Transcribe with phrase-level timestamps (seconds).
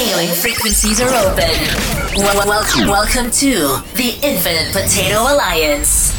[0.00, 1.50] Hailing frequencies are open.
[2.16, 6.16] Well, welcome, welcome to the Infinite Potato Alliance.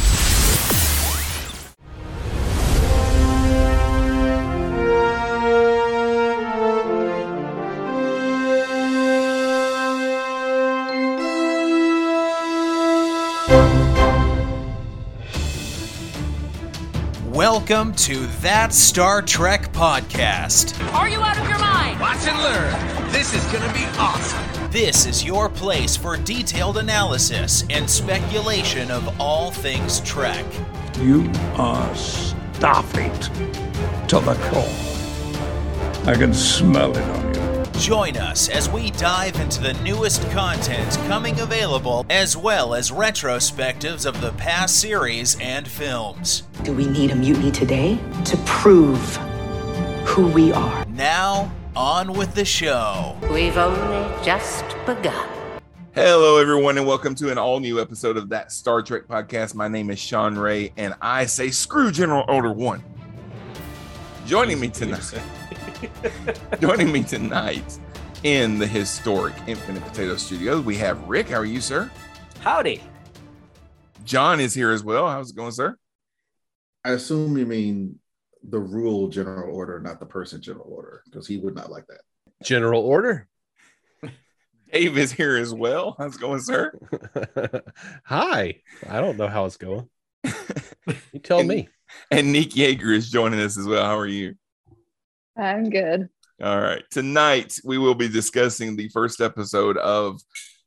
[17.26, 20.80] Welcome to That Star Trek Podcast.
[20.94, 21.98] Are you out of your mind?
[21.98, 23.01] Watch and learn.
[23.12, 24.70] This is going to be awesome.
[24.70, 30.46] This is your place for detailed analysis and speculation of all things Trek.
[30.98, 33.28] You are Starfleet
[34.08, 34.64] to the core.
[36.10, 37.42] I can smell it on you.
[37.78, 44.06] Join us as we dive into the newest content coming available, as well as retrospectives
[44.06, 46.44] of the past series and films.
[46.64, 49.16] Do we need a mutiny today to prove
[50.06, 50.86] who we are?
[50.86, 53.16] Now, on with the show.
[53.30, 55.28] We've only just begun.
[55.94, 59.54] Hello, everyone, and welcome to an all new episode of that Star Trek podcast.
[59.54, 62.82] My name is Sean Ray, and I say screw General Order One.
[64.26, 65.14] Joining me tonight,
[66.60, 67.78] joining me tonight
[68.22, 71.28] in the historic Infinite Potato Studios, we have Rick.
[71.30, 71.90] How are you, sir?
[72.40, 72.82] Howdy.
[74.04, 75.08] John is here as well.
[75.08, 75.76] How's it going, sir?
[76.84, 77.98] I assume you mean
[78.44, 82.00] the rule general order, not the person general order, because he would not like that.
[82.42, 83.28] General order.
[84.72, 85.94] Dave is here as well.
[85.98, 86.72] How's it going, sir?
[88.04, 88.54] Hi.
[88.88, 89.88] I don't know how it's going.
[91.12, 91.68] You tell And- me.
[92.10, 93.84] And Nick Yeager is joining us as well.
[93.84, 94.34] How are you?
[95.36, 96.08] I'm good.
[96.42, 96.82] All right.
[96.90, 100.20] Tonight, we will be discussing the first episode of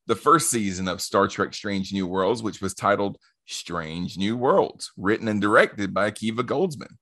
[0.06, 4.92] the first season of Star Trek Strange New Worlds, which was titled Strange New Worlds,
[4.98, 6.96] written and directed by Akiva Goldsman.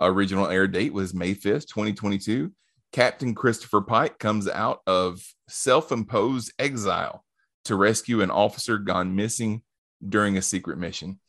[0.00, 2.52] Original air date was May 5th, 2022.
[2.92, 7.24] Captain Christopher Pike comes out of self imposed exile
[7.64, 9.62] to rescue an officer gone missing
[10.06, 11.20] during a secret mission.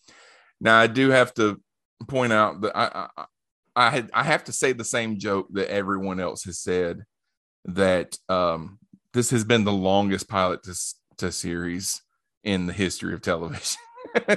[0.59, 1.61] Now, I do have to
[2.07, 3.25] point out that I, I,
[3.75, 7.03] I had I have to say the same joke that everyone else has said
[7.65, 8.79] that um,
[9.13, 10.75] this has been the longest pilot to
[11.17, 12.01] to series
[12.43, 13.77] in the history of television.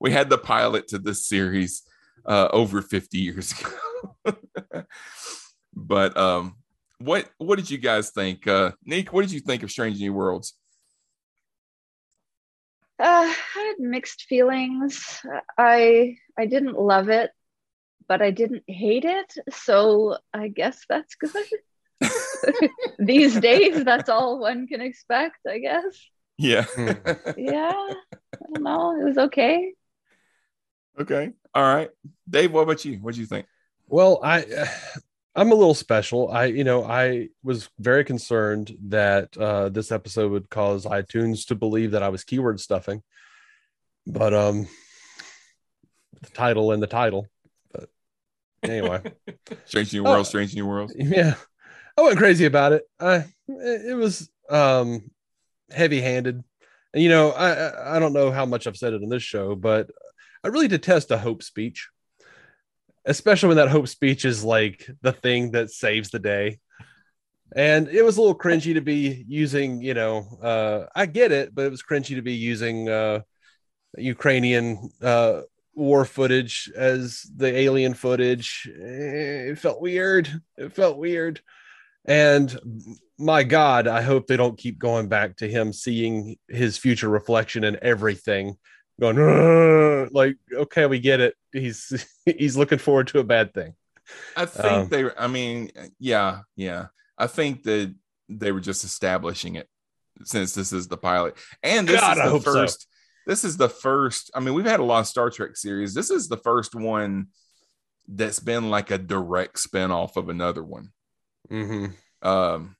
[0.00, 1.82] we had the pilot to this series
[2.26, 4.36] uh, over 50 years ago.
[5.74, 6.56] but um,
[6.98, 8.46] what what did you guys think?
[8.46, 10.54] Uh, Nick, what did you think of Strange New Worlds?
[12.98, 15.20] Uh, I had mixed feelings.
[15.58, 17.30] I I didn't love it,
[18.06, 19.34] but I didn't hate it.
[19.52, 21.46] So I guess that's good.
[22.98, 25.38] These days, that's all one can expect.
[25.48, 26.08] I guess.
[26.38, 26.66] Yeah.
[27.36, 27.72] Yeah.
[27.72, 29.00] I don't know.
[29.00, 29.74] It was okay.
[31.00, 31.32] Okay.
[31.54, 31.90] All right.
[32.28, 32.98] Dave, what about you?
[32.98, 33.46] What do you think?
[33.88, 34.44] Well, I
[35.34, 36.30] I'm a little special.
[36.30, 41.54] I you know, I was very concerned that uh this episode would cause iTunes to
[41.54, 43.02] believe that I was keyword stuffing.
[44.06, 44.68] But um
[46.20, 47.26] the title and the title.
[47.72, 47.88] But
[48.62, 49.02] anyway.
[49.64, 50.92] Strange New world, Worlds, Strange New world.
[50.94, 51.34] yeah
[51.98, 53.16] i went crazy about it i
[53.48, 55.10] it it was um
[55.70, 56.42] heavy handed
[56.94, 59.22] and you know I, I i don't know how much i've said it in this
[59.22, 59.90] show but
[60.44, 61.88] i really detest a hope speech
[63.04, 66.58] especially when that hope speech is like the thing that saves the day.
[67.54, 71.54] And it was a little cringy to be using you know uh i get it
[71.54, 73.20] but it was cringy to be using uh
[73.98, 75.42] ukrainian uh
[75.74, 78.68] war footage as the alien footage.
[78.68, 80.28] Eh, it felt weird.
[80.56, 81.40] It felt weird.
[82.04, 82.58] And
[83.18, 87.62] my god i hope they don't keep going back to him seeing his future reflection
[87.62, 88.56] in everything
[89.00, 93.74] going like okay we get it he's he's looking forward to a bad thing
[94.36, 95.10] I think Um, they.
[95.16, 96.86] I mean, yeah, yeah.
[97.16, 97.94] I think that
[98.28, 99.68] they were just establishing it
[100.24, 102.52] since this is the pilot, and this God, is the hope so.
[102.52, 102.86] first.
[103.26, 104.30] This is the first.
[104.34, 105.94] I mean, we've had a lot of Star Trek series.
[105.94, 107.28] This is the first one
[108.08, 110.88] that's been like a direct spin-off of another one.
[111.50, 111.86] mm-hmm.
[112.28, 112.76] Um,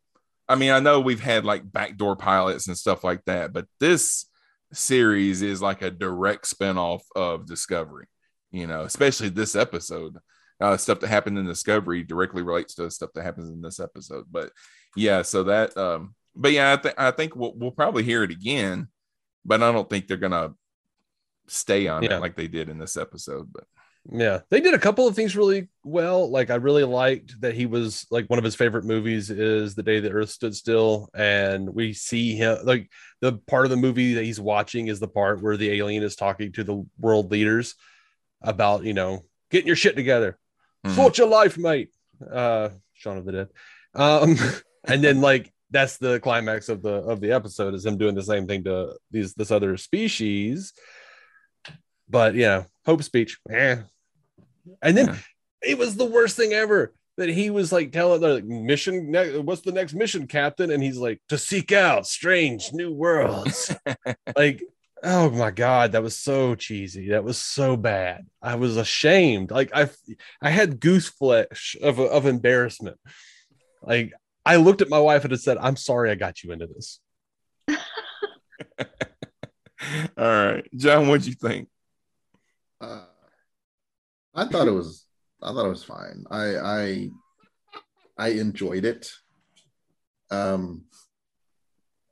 [0.49, 4.27] I mean, I know we've had like backdoor pilots and stuff like that, but this
[4.73, 8.07] series is like a direct spin-off of Discovery,
[8.51, 10.17] you know, especially this episode.
[10.61, 14.27] Uh, stuff that happened in Discovery directly relates to stuff that happens in this episode.
[14.31, 14.53] But
[14.95, 18.31] yeah, so that um, but yeah, I think I think we'll, we'll probably hear it
[18.31, 18.89] again,
[19.45, 20.55] but I don't think they're gonna
[21.49, 22.17] stay on Yeah.
[22.17, 23.53] it like they did in this episode.
[23.53, 23.65] But
[24.11, 26.29] Yeah, they did a couple of things really well.
[26.29, 29.83] Like I really liked that he was like one of his favorite movies is The
[29.85, 32.91] Day the Earth Stood Still, and we see him like
[33.21, 36.17] the part of the movie that he's watching is the part where the alien is
[36.17, 37.77] talking to the world leaders
[38.43, 40.37] about you know getting your shit together,
[40.85, 40.97] Mhm.
[40.97, 41.91] sort your life, mate.
[42.29, 43.49] Uh, Shaun of the Dead.
[43.95, 44.37] Um,
[44.85, 48.23] and then like that's the climax of the of the episode is him doing the
[48.25, 50.73] same thing to these this other species.
[52.09, 53.39] But yeah, hope speech.
[53.49, 53.77] Eh.
[54.81, 55.17] And then Yeah.
[55.63, 59.39] it was the worst thing ever that he was like telling the like, mission ne-
[59.39, 60.71] what's the next mission captain?
[60.71, 63.75] And he's like to seek out strange new worlds.
[64.37, 64.63] Like
[65.05, 67.11] oh my god that was so cheesy.
[67.11, 68.27] That was so bad.
[68.41, 69.51] I was ashamed.
[69.51, 69.91] Like i
[70.41, 72.99] i had goose flesh of, of embarrassment.
[73.83, 74.13] Like
[74.47, 77.01] i looked at my wife and I said i'm sorry i got you into this.
[80.17, 81.69] All right, John, what'd you think?
[82.81, 83.05] Uh,
[84.35, 85.07] I thought it was.
[85.43, 86.25] I thought it was fine.
[86.31, 87.11] I I
[88.19, 89.11] I enjoyed it.
[90.31, 90.85] Um,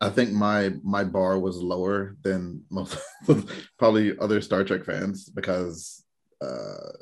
[0.00, 2.98] I think my my bar was lower than most
[3.78, 6.04] probably other Star Trek fans because
[6.40, 6.92] uh,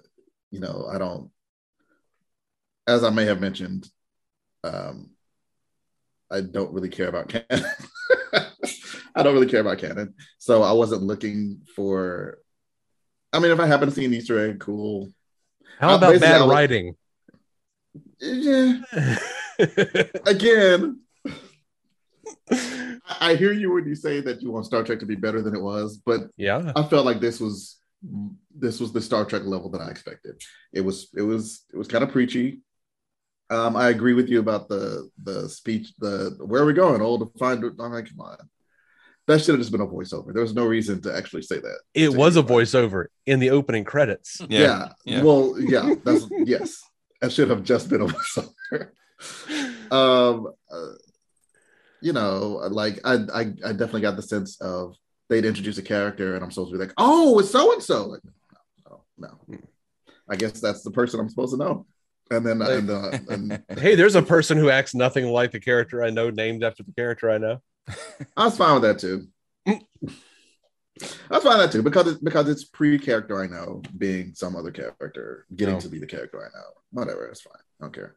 [0.51, 1.31] you know I don't,
[2.87, 3.89] as I may have mentioned,
[4.65, 5.11] um,
[6.31, 7.65] I don't really care about canon.
[9.15, 12.39] I don't really care about canon, so I wasn't looking for.
[13.33, 15.11] I mean, if I happen to see an Easter egg, cool.
[15.79, 16.97] how Uh, about I bad writing
[18.21, 18.81] Yeah.
[20.27, 21.01] Again,
[23.21, 25.55] I hear you when you say that you want Star Trek to be better than
[25.55, 27.79] it was, but yeah I felt like this was
[28.55, 30.41] this was the Star Trek level that I expected.
[30.73, 32.61] It was it was it was kind of preachy.
[33.51, 35.93] Um, I agree with you about the the speech.
[35.99, 37.01] The where are we going?
[37.03, 37.65] Oh, to find.
[37.65, 38.37] I'm like, come on.
[39.29, 40.33] That should have just been a voiceover.
[40.33, 41.79] There was no reason to actually say that.
[41.95, 44.89] it to was a voiceover in the opening credits Yeah.
[45.05, 45.23] yeah.
[45.23, 45.95] Well, yeah.
[46.03, 46.83] That's yes.
[47.21, 48.89] That should have just been a voiceover.
[49.93, 50.93] um, uh,
[52.01, 54.97] you know, like I, I, I definitely got the sense of
[55.29, 58.07] they'd introduce a character, and I'm supposed to be like, oh, it's so and so.
[58.07, 58.21] Like,
[58.89, 59.59] no, no, no.
[60.31, 61.87] I guess that's the person I'm supposed to know.
[62.31, 66.05] And then, and, uh, and hey there's a person who acts nothing like the character
[66.05, 67.63] i know named after the character i know
[68.37, 69.27] I was fine with that too.
[69.67, 69.81] I
[71.31, 74.71] was fine with that too because it's because it's pre-character I know being some other
[74.71, 75.81] character getting No.
[75.81, 76.65] to be the character I know.
[76.91, 77.53] Whatever, it's fine.
[77.81, 78.15] I don't care.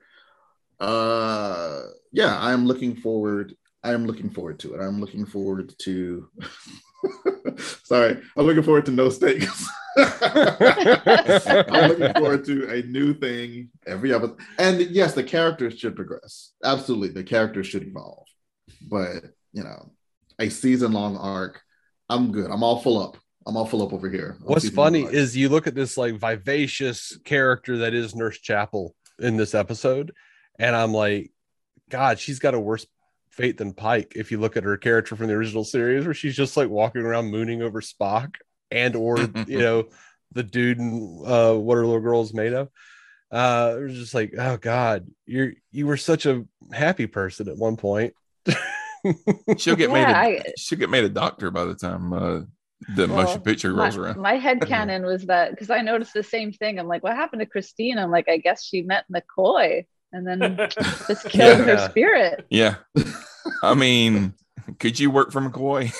[0.80, 3.56] Uh, yeah, I'm looking forward.
[3.84, 4.82] I am looking forward to it.
[4.82, 6.28] I'm looking forward to.
[7.84, 9.68] Sorry, I'm looking forward to no stakes.
[9.98, 14.40] I'm looking forward to a new thing every episode.
[14.58, 16.54] And yes, the characters should progress.
[16.64, 18.28] Absolutely, the characters should evolve.
[18.82, 19.92] But you know,
[20.40, 21.62] a season long arc,
[22.10, 22.50] I'm good.
[22.52, 23.18] I'm all full up.
[23.46, 24.38] I'm all full up over here.
[24.42, 28.96] on What's funny is you look at this like vivacious character that is Nurse Chapel
[29.20, 30.14] in this episode,
[30.60, 31.32] and I'm like,
[31.90, 32.86] God, she's got a worse
[33.32, 34.14] fate than Pike.
[34.16, 37.02] If you look at her character from the original series, where she's just like walking
[37.02, 38.36] around mooning over Spock
[38.70, 39.18] and or
[39.48, 39.86] you know
[40.34, 42.70] the dude and uh, what are little girls made of.
[43.32, 47.58] Uh, it was just like, oh God, you're you were such a happy person at
[47.58, 48.14] one point.
[49.58, 50.04] She'll get made.
[50.04, 52.42] A, I- she'll get made a doctor by the time uh,
[52.96, 54.18] the Well, motion picture my, rolls around.
[54.20, 56.80] my head canon was that because I noticed the same thing.
[56.80, 57.98] I'm like, what happened to Christine?
[58.00, 60.58] I'm like, I guess she met McCoy and then
[61.08, 62.46] just killed her spirit.
[62.50, 62.76] yeah,
[63.64, 64.34] I mean,
[64.80, 65.94] could you work for McCoy?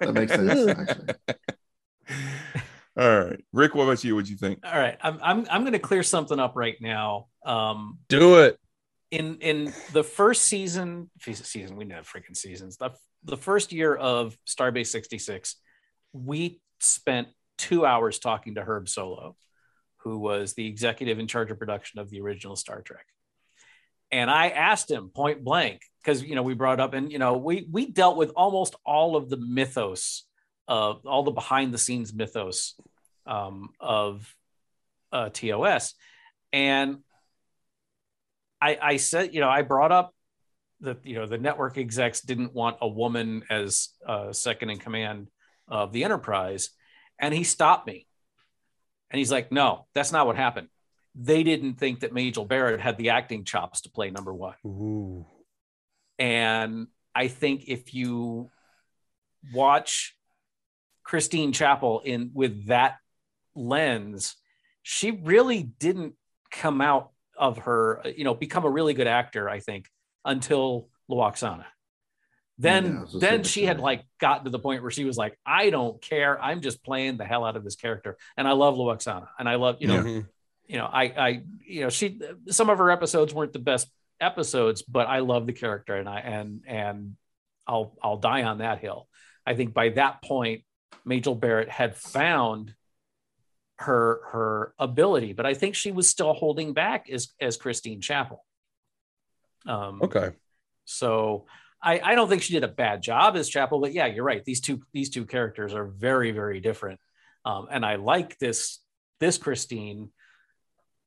[0.00, 0.68] that makes sense.
[0.68, 1.14] Actually.
[2.98, 3.74] All right, Rick.
[3.74, 4.14] What about you?
[4.14, 4.58] What do you think?
[4.64, 7.28] All right, I'm I'm I'm going to clear something up right now.
[7.44, 8.58] Um, Do it.
[9.12, 12.78] In in the first season, season we know freaking seasons.
[12.78, 12.92] The
[13.24, 15.56] the first year of Starbase 66,
[16.14, 17.28] we spent
[17.58, 19.34] two hours talking to Herb Solow,
[19.98, 23.04] who was the executive in charge of production of the original Star Trek.
[24.10, 27.36] And I asked him point blank because you know we brought up and you know
[27.36, 30.24] we we dealt with almost all of the mythos
[30.66, 32.80] of all the behind the scenes mythos
[33.26, 34.34] um, of
[35.12, 35.92] uh, TOS,
[36.50, 36.98] and
[38.62, 40.14] I, I said, you know, I brought up
[40.82, 45.28] that you know the network execs didn't want a woman as uh, second in command
[45.66, 46.70] of the Enterprise,
[47.18, 48.06] and he stopped me,
[49.10, 50.68] and he's like, "No, that's not what happened.
[51.14, 55.26] They didn't think that Majel Barrett had the acting chops to play number one." Ooh.
[56.18, 58.50] And I think if you
[59.52, 60.16] watch
[61.02, 62.96] Christine Chapel in with that
[63.56, 64.36] lens,
[64.82, 66.14] she really didn't
[66.50, 67.10] come out
[67.42, 69.90] of her, you know, become a really good actor, I think,
[70.24, 71.64] until Lwaxana.
[72.56, 75.04] Then Yeah, I was just then she had like gotten to the point where she
[75.04, 76.40] was like, I don't care.
[76.40, 78.16] I'm just playing the hell out of this character.
[78.36, 79.26] And I love Lwaxana.
[79.38, 80.28] And I love, you know, Mhm.
[80.68, 84.82] you know, I, I, you know, she, some of her episodes weren't the best episodes,
[84.82, 87.16] but I love the character and I, and, and
[87.66, 89.08] I'll, I'll die on that hill.
[89.44, 90.62] I think by that point,
[91.04, 92.72] Majel Barrett had found
[93.76, 98.44] her, her ability, but I think she was still holding back as, as Christine Chapel.
[99.66, 100.30] Um, Okay.
[100.84, 101.46] So
[101.82, 104.44] I, I don't think she did a bad job as Chapel, but yeah, you're right.
[104.44, 107.00] These two these two characters are very very different,
[107.44, 108.78] um, and I like this
[109.20, 110.10] this Christine.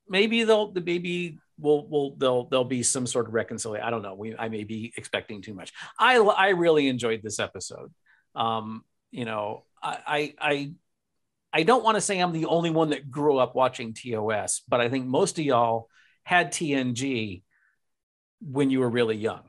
[0.07, 3.87] Maybe they'll maybe we'll we'll they'll there'll be some sort of reconciliation.
[3.87, 4.15] I don't know.
[4.15, 5.71] We I may be expecting too much.
[5.97, 7.93] I I really enjoyed this episode.
[8.35, 10.73] Um, you know, I I I,
[11.55, 14.81] I don't want to say I'm the only one that grew up watching TOS, but
[14.81, 15.87] I think most of y'all
[16.23, 17.43] had TNG
[18.41, 19.43] when you were really young.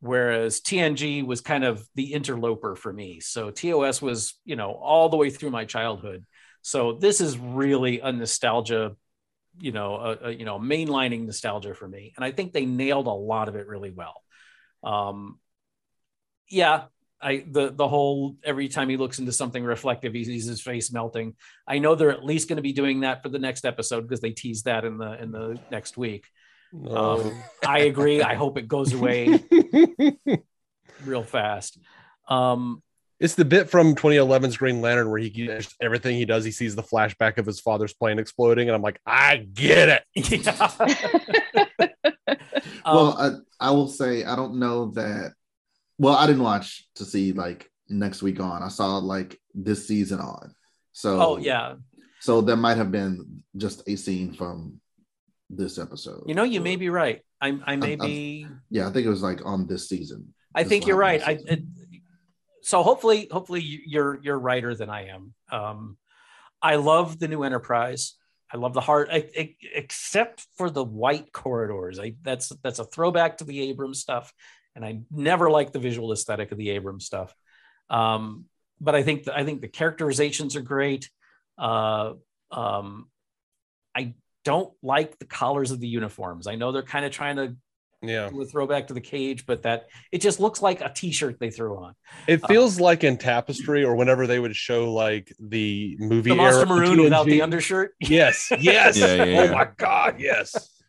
[0.00, 3.20] Whereas TNG was kind of the interloper for me.
[3.20, 6.24] So TOS was, you know, all the way through my childhood.
[6.62, 8.96] So this is really a nostalgia,
[9.60, 12.14] you know, a, a you know, mainlining nostalgia for me.
[12.16, 14.22] And I think they nailed a lot of it really well.
[14.82, 15.38] Um,
[16.48, 16.84] yeah,
[17.22, 20.92] I the the whole every time he looks into something reflective, he sees his face
[20.92, 21.34] melting.
[21.66, 24.20] I know they're at least going to be doing that for the next episode because
[24.20, 26.26] they tease that in the in the next week.
[26.88, 28.22] Um, I agree.
[28.22, 29.40] I hope it goes away
[31.04, 31.78] real fast.
[32.28, 32.82] Um,
[33.18, 36.76] It's the bit from 2011's Green Lantern where he just everything he does, he sees
[36.76, 40.46] the flashback of his father's plane exploding, and I'm like, I get it.
[42.86, 45.34] well, um, I, I will say I don't know that.
[46.00, 48.62] Well, I didn't watch to see like next week on.
[48.62, 50.54] I saw like this season on.
[50.92, 51.74] So oh yeah,
[52.20, 54.80] So there might have been just a scene from
[55.50, 56.22] this episode.
[56.26, 57.20] you know, you may be right.
[57.40, 58.46] I I may I'm- be.
[58.70, 60.32] Yeah, I think it was like on this season.
[60.54, 61.22] I think you're right.
[61.30, 61.62] I it,
[62.62, 65.34] so hopefully, hopefully you're you're righter than I am.
[65.52, 65.96] Um,
[66.62, 68.14] I love the new Enterprise.
[68.52, 71.98] I love the heart, I, I- except for the white corridors.
[72.00, 74.32] I that's that's a throwback to the Abrams stuff,
[74.76, 77.34] and I never liked the visual aesthetic of the Abrams stuff.
[77.88, 78.46] Um,
[78.80, 81.10] but I think the, I think the characterizations are great.
[81.58, 82.14] Uh,
[82.50, 83.08] um,
[83.94, 86.46] I don't like the collars of the uniforms.
[86.46, 87.56] I know they're kind of trying to
[88.02, 88.30] Yeah.
[88.30, 91.50] do a throwback to the cage, but that it just looks like a T-shirt they
[91.50, 91.94] threw on.
[92.26, 96.60] It feels like in Tapestry or whenever they would show like the movie The monster
[96.60, 97.92] era of maroon without the undershirt.
[98.00, 98.96] Yes, yes.
[99.00, 100.79] Yeah, yeah, Oh my god, yes.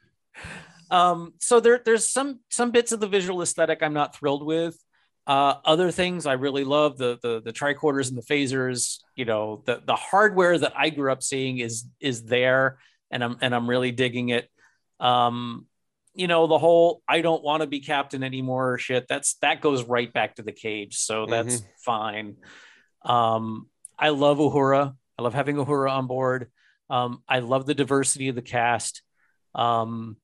[0.92, 4.78] Um, so there, there's some some bits of the visual aesthetic I'm not thrilled with.
[5.26, 8.98] Uh, other things I really love the the the tricorders and the phasers.
[9.16, 12.80] You know, the the hardware that I grew up seeing is is there,
[13.10, 14.50] and I'm and I'm really digging it.
[15.00, 15.66] Um,
[16.14, 19.08] you know, the whole I don't want to be captain anymore shit.
[19.08, 22.36] That's that goes right back to the cage, so that's fine.
[23.06, 24.94] Um, I love Uhura.
[25.18, 26.52] I love having Uhura on board.
[26.90, 29.02] Um, I love the diversity of the cast.
[29.56, 30.18] Um,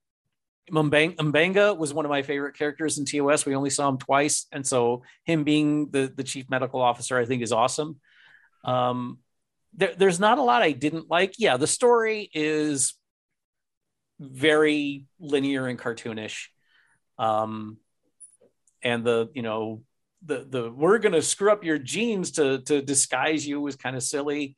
[0.72, 3.46] M'Benga was one of my favorite characters in TOS.
[3.46, 7.26] We only saw him twice, and so him being the the chief medical officer, I
[7.26, 8.00] think, is awesome.
[8.64, 9.20] Um,
[9.74, 11.36] there, there's not a lot I didn't like.
[11.38, 12.96] Yeah, the story is
[14.20, 16.48] very linear and cartoonish,
[17.18, 17.78] um,
[18.82, 19.84] and the you know
[20.26, 24.04] the the we're gonna screw up your genes to to disguise you was kind of
[24.04, 24.58] silly.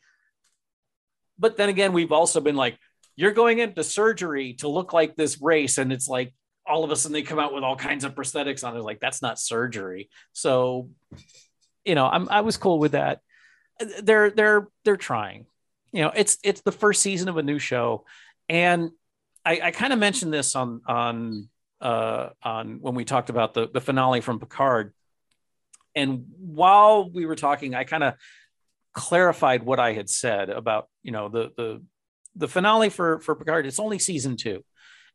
[1.37, 2.77] But then again, we've also been like,
[3.19, 6.33] you're going into surgery to look like this race, and it's like
[6.65, 8.81] all of a sudden they come out with all kinds of prosthetics on it.
[8.81, 10.09] Like that's not surgery.
[10.31, 10.89] So,
[11.83, 13.19] you know, I'm I was cool with that.
[14.01, 15.47] They're they're they're trying.
[15.91, 18.05] You know, it's it's the first season of a new show,
[18.47, 18.91] and
[19.43, 21.49] I, I kind of mentioned this on on
[21.81, 24.93] uh, on when we talked about the the finale from Picard.
[25.93, 28.13] And while we were talking, I kind of
[28.93, 31.81] clarified what I had said about you know the the
[32.39, 33.65] the finale for for Picard.
[33.65, 34.63] It's only season two,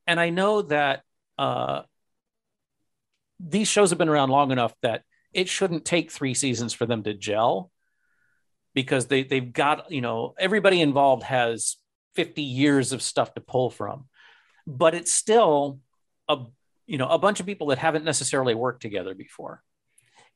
[0.07, 1.03] and I know that
[1.39, 1.83] uh,
[3.41, 5.03] these shows have been around long enough that
[5.33, 7.71] it shouldn't take three seasons for them to gel
[8.75, 11.77] because they they've got you know everybody involved has
[12.15, 14.07] 50 years of stuff to pull from.
[14.67, 15.81] But it's still
[16.29, 16.45] a
[16.87, 19.63] you know a bunch of people that haven't necessarily worked together before.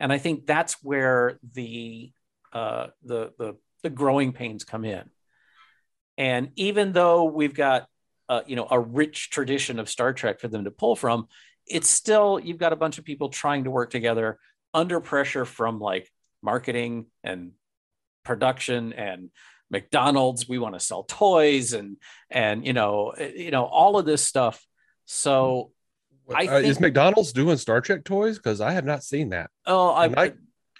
[0.01, 2.13] And i think that's where the
[2.53, 5.11] uh the the, the growing pains come in
[6.19, 7.87] and even though we've got
[8.29, 11.27] uh, you know a rich tradition of star trek for them to pull from
[11.67, 14.39] it's still you've got a bunch of people trying to work together
[14.75, 16.11] under pressure from like
[16.43, 17.53] marketing and
[18.25, 19.31] production and
[19.71, 21.97] McDonald's we want to sell toys and
[22.31, 24.67] and you know eh, you know all of this stuff
[25.07, 25.71] so
[26.35, 28.37] I Uh, is McDonald's doing Star Trek toys?
[28.37, 29.51] Because I have not seen that.
[29.67, 30.33] oh I, I, I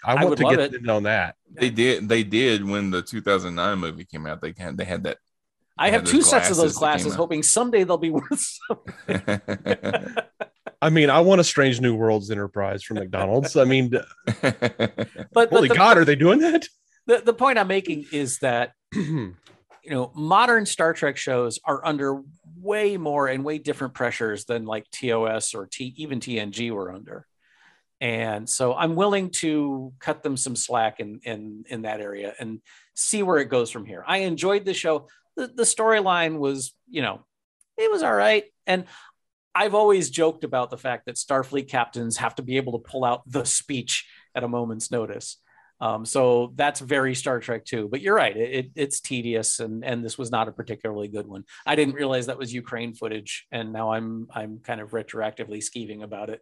[0.03, 0.73] I want would to get it.
[0.75, 1.35] in on that.
[1.51, 2.07] They did.
[2.07, 4.41] They did when the 2009 movie came out.
[4.41, 5.17] They had they had that.
[5.79, 9.41] I have two sets of those glasses glasses hoping someday they'll be worth something.
[10.81, 13.55] I mean, I want a Strange New Worlds Enterprise from McDonald's.
[13.55, 13.89] I mean,
[14.41, 14.77] but,
[15.33, 16.67] but holy the, God, are they doing that?
[17.05, 19.35] the, the point I'm making is that you
[19.85, 22.21] know modern Star Trek shows are under
[22.57, 27.25] way more and way different pressures than like TOS or T even TNG were under.
[28.01, 32.61] And so I'm willing to cut them some slack in in in that area and
[32.93, 34.03] see where it goes from here.
[34.07, 35.07] I enjoyed the show.
[35.39, 37.21] The, the storyline was, you know,
[37.77, 38.43] it was all right.
[38.67, 38.85] And
[39.55, 43.05] I've always joked about the fact that Starfleet captains have to be able to pull
[43.05, 44.05] out the speech
[44.35, 45.37] at a moment's notice.
[45.81, 47.87] Um, so that's very Star Trek too.
[47.89, 51.25] But you're right; it, it, it's tedious, and and this was not a particularly good
[51.25, 51.45] one.
[51.65, 56.03] I didn't realize that was Ukraine footage, and now I'm I'm kind of retroactively skeeving
[56.03, 56.41] about it.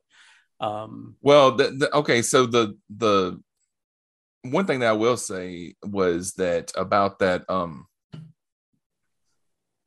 [0.59, 3.39] Um, Well, the, the, okay, so the the
[4.41, 7.85] one thing that I will say was that about that um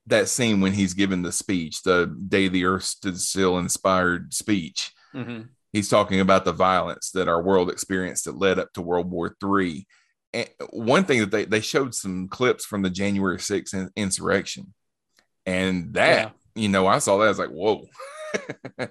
[0.07, 4.93] that scene when he's giving the speech, the day the earth stood still inspired speech.
[5.15, 5.49] mhm.
[5.73, 9.37] He's talking about the violence that our world experienced that led up to World War
[9.41, 9.87] III.
[10.33, 14.75] And one thing that they, they showed some clips from the January 6th insurrection.
[15.47, 17.87] And that, you know, I saw that, I was like, whoa.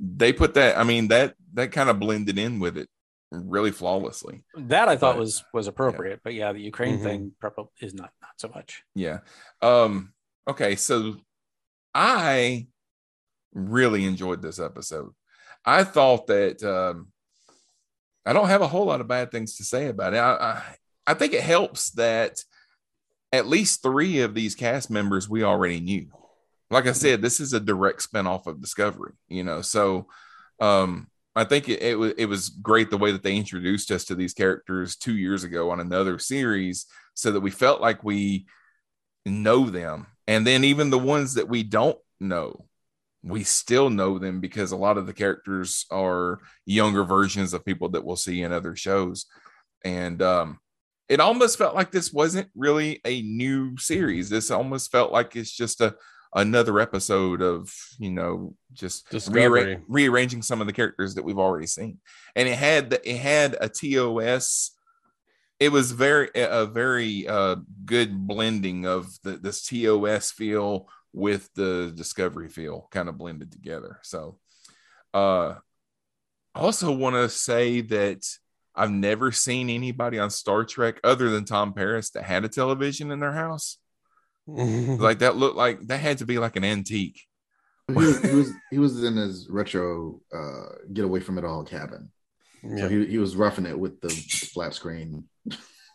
[0.00, 2.88] they put that, I mean, that that kind of blended in with it
[3.30, 4.44] really flawlessly.
[4.56, 7.02] That I thought But- was was appropriate, but yeah, the Ukraine Mhm.
[7.02, 7.32] thing
[7.80, 8.82] is not not so much.
[8.94, 9.18] Yeah.
[9.60, 10.13] Um,
[10.48, 11.16] okay, so
[11.94, 12.66] I
[13.52, 15.12] really enjoyed this episode.
[15.64, 17.08] I thought that um
[18.26, 20.18] I don't have a whole lot of bad things to say about it.
[20.18, 20.62] I I,
[21.06, 22.42] I think it helps that
[23.32, 26.08] at least three of these cast members we already knew.
[26.70, 29.62] Like I said, this is a direct spinoff of Discovery, you know.
[29.62, 30.06] So
[30.60, 34.04] um I think it, it was it was great the way that they introduced us
[34.06, 38.46] to these characters two years ago on another series, so that we felt like we
[39.26, 42.66] know them, and then even the ones that we don't know,
[43.22, 47.88] we still know them because a lot of the characters are younger versions of people
[47.90, 49.26] that we'll see in other shows,
[49.84, 50.58] and um,
[51.08, 54.28] it almost felt like this wasn't really a new series.
[54.28, 55.94] This almost felt like it's just a
[56.34, 61.66] another episode of you know just rearra- rearranging some of the characters that we've already
[61.66, 61.98] seen.
[62.34, 64.72] And it had the, it had a tos
[65.60, 71.92] it was very a very uh good blending of the this tos feel with the
[71.94, 74.00] discovery feel kind of blended together.
[74.02, 74.38] So
[75.12, 75.54] uh
[76.56, 78.26] i also want to say that
[78.74, 83.10] i've never seen anybody on star trek other than tom paris that had a television
[83.10, 83.78] in their house.
[84.46, 87.22] Like that looked like that had to be like an antique.
[87.88, 91.64] He was, he was he was in his retro uh get away from it all
[91.64, 92.10] cabin.
[92.64, 92.88] So Yeah.
[92.88, 95.24] he, he was roughing it with the flat screen.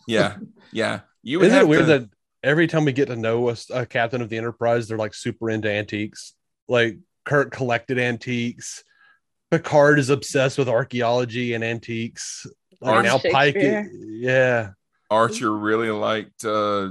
[0.07, 0.37] yeah
[0.71, 2.09] yeah you would Isn't it weird to- that
[2.43, 5.49] every time we get to know a, a captain of the Enterprise, they're like super
[5.49, 6.33] into antiques?
[6.67, 8.83] Like Kirk collected antiques.
[9.51, 12.45] Picard is obsessed with archaeology and antiques.
[12.81, 13.89] Like now Pike, Shakespeare.
[13.93, 14.69] yeah,
[15.09, 16.89] Archer really liked uh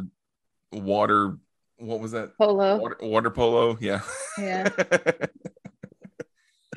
[0.72, 1.38] water
[1.78, 2.36] what was that?
[2.36, 2.76] Polo.
[2.78, 4.00] Water, water polo, yeah.
[4.36, 4.68] Yeah.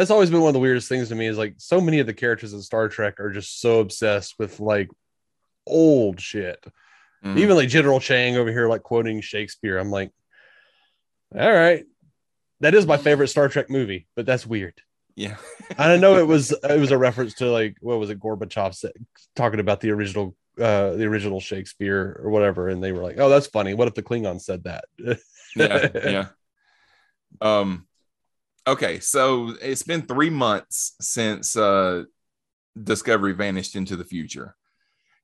[0.02, 1.28] that's always been one of the weirdest things to me.
[1.28, 4.60] Is like so many of the characters in Star Trek are just so obsessed with
[4.60, 4.90] like
[5.68, 6.66] old shit.
[7.24, 7.38] Mhm.
[7.38, 9.78] Even like General Chang over here, like quoting Shakespeare.
[9.78, 10.12] I'm like,
[11.38, 11.86] all right,
[12.62, 14.82] that is my favorite Star Trek movie, but that's weird.
[15.16, 15.38] yeah.
[15.78, 18.74] I don't know it was it was a reference to like what was it Gorbachev
[18.74, 18.94] said,
[19.36, 23.30] talking about the original uh the original Shakespeare or whatever, and they were like, "Oh,
[23.30, 23.76] that's funny.
[23.76, 24.86] What if the Klingon said that?"
[25.56, 26.26] yeah, yeah.
[27.40, 27.86] Um
[28.68, 32.04] okay, so it's been 3 months since uh
[32.82, 34.56] Discovery vanished into the future.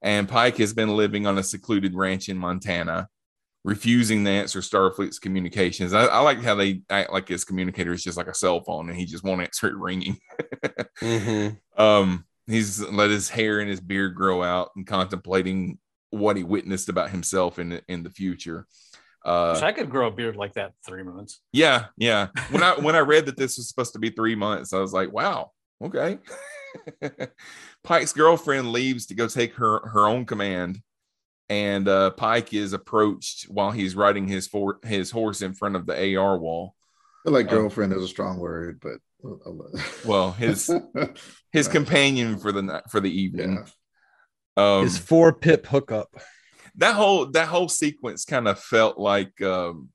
[0.01, 3.07] And Pike has been living on a secluded ranch in Montana,
[3.63, 5.93] refusing to answer Starfleet's communications.
[5.93, 8.89] I, I like how they act like his communicator is just like a cell phone
[8.89, 10.17] and he just won't answer it ringing.
[11.01, 11.57] Mhm.
[11.77, 15.77] Um, he's let his hair and his beard grow out and contemplating
[16.09, 18.65] what he witnessed about himself in in the future.
[19.27, 21.41] Uh, Wish I could grow a beard like that in three months.
[21.51, 22.27] yeah, yeah.
[22.51, 24.93] When I when I read that this was supposed to be three months, I was
[24.93, 25.51] like, wow,
[25.83, 26.19] okay.
[27.83, 30.81] Pike's girlfriend leaves to go take her her own command,
[31.49, 35.85] and uh, Pike is approached while he's riding his for his horse in front of
[35.85, 36.75] the AR wall.
[37.25, 37.57] I feel like Oh.
[37.61, 38.99] girlfriend is a strong word, but
[40.05, 40.71] Well, his
[41.51, 43.65] his companion for the night for the evening.
[44.55, 46.09] Um, His four pip hookup.
[46.77, 49.89] That whole that whole sequence kind of felt like um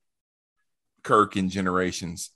[1.03, 2.31] Kirk in Generations.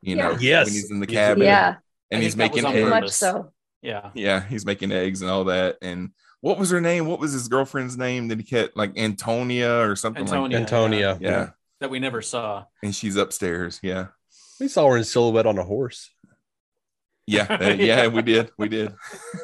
[0.00, 0.66] You know, Yes.
[0.66, 1.76] when he's in the cabin, Yeah.
[2.10, 2.90] and I he's think that was making eggs.
[2.90, 3.52] Much so.
[3.82, 4.10] Yeah.
[4.14, 5.78] Yeah, he's making eggs and all that.
[5.82, 7.06] And what was her name?
[7.06, 10.58] What was his girlfriend's name that he kept like Antonia or something Antonia.
[10.58, 11.14] like Antonia.
[11.14, 11.20] that?
[11.22, 11.50] Yeah.
[11.80, 12.64] That we never saw.
[12.82, 13.80] And she's upstairs.
[13.82, 14.08] Yeah.
[14.60, 16.10] We saw her in silhouette on a horse.
[17.26, 17.44] Yeah.
[17.56, 18.50] that- yeah, we did.
[18.58, 18.94] We did.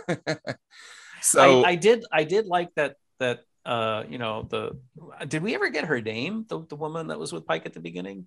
[1.21, 4.63] so I, I did I did like that that uh you know the
[5.29, 7.81] did we ever get her name the, the woman that was with Pike at the
[7.81, 8.27] beginning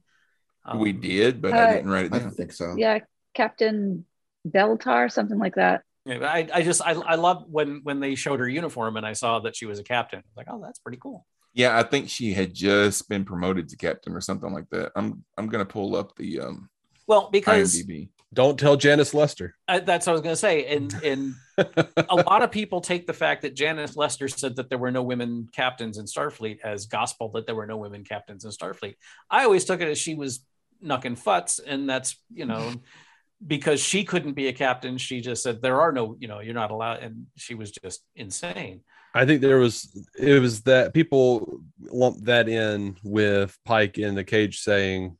[0.64, 2.76] Um, we did, but Uh, I didn't write it I don't think so.
[2.78, 3.00] Yeah,
[3.34, 4.06] Captain
[4.46, 5.82] Beltar, something like that.
[6.06, 9.14] Yeah, I, I just I, I love when when they showed her uniform and I
[9.14, 10.20] saw that she was a captain.
[10.20, 11.26] I was like, oh, that's pretty cool.
[11.54, 14.92] Yeah, I think she had just been promoted to captain or something like that.
[14.96, 16.70] I'm I'm gonna pull up the um
[17.08, 18.10] Well, because IMDb.
[18.34, 19.56] Don't tell Janice Lester.
[19.68, 20.66] I, that's what I was going to say.
[20.66, 24.78] And and a lot of people take the fact that Janice Lester said that there
[24.78, 28.52] were no women captains in Starfleet as gospel that there were no women captains in
[28.52, 28.96] Starfleet.
[29.30, 30.46] I always took it as she was
[30.82, 32.74] knucking futs, and that's you know
[33.46, 34.98] because she couldn't be a captain.
[34.98, 38.02] She just said there are no you know you're not allowed, and she was just
[38.16, 38.82] insane.
[39.14, 44.24] I think there was it was that people lumped that in with Pike in the
[44.24, 45.18] cage saying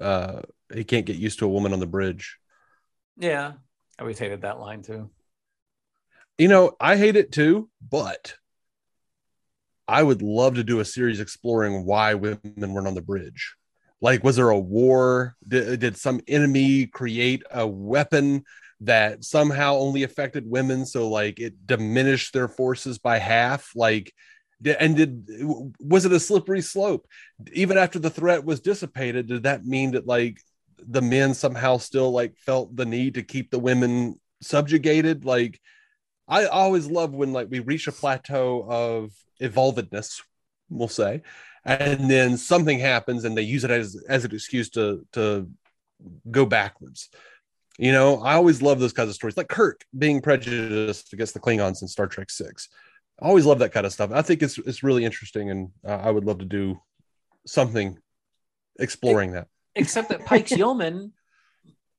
[0.00, 0.40] uh
[0.72, 2.38] he can't get used to a woman on the bridge.
[3.16, 3.52] Yeah,
[3.98, 5.10] I always hated that line too.
[6.38, 8.34] You know, I hate it too, but
[9.88, 12.40] I would love to do a series exploring why women
[12.74, 13.54] weren't on the bridge.
[14.00, 15.36] Like, was there a war?
[15.46, 18.44] Did, did some enemy create a weapon
[18.80, 20.84] that somehow only affected women?
[20.84, 23.70] So, like, it diminished their forces by half?
[23.74, 24.12] Like,
[24.64, 25.28] and did
[25.80, 27.06] was it a slippery slope?
[27.52, 30.40] Even after the threat was dissipated, did that mean that like
[30.78, 35.24] the men somehow still like felt the need to keep the women subjugated?
[35.24, 35.60] Like,
[36.28, 40.22] I always love when like we reach a plateau of evolvedness,
[40.68, 41.22] we'll say,
[41.64, 45.48] and then something happens and they use it as as an excuse to to
[46.30, 47.08] go backwards.
[47.78, 51.40] You know, I always love those kinds of stories, like Kirk being prejudiced against the
[51.40, 52.68] Klingons in Star Trek Six.
[53.20, 54.10] I always love that kind of stuff.
[54.12, 56.80] I think it's it's really interesting, and uh, I would love to do
[57.46, 57.98] something
[58.78, 59.48] exploring that.
[59.76, 61.12] Except that Pike's yeoman,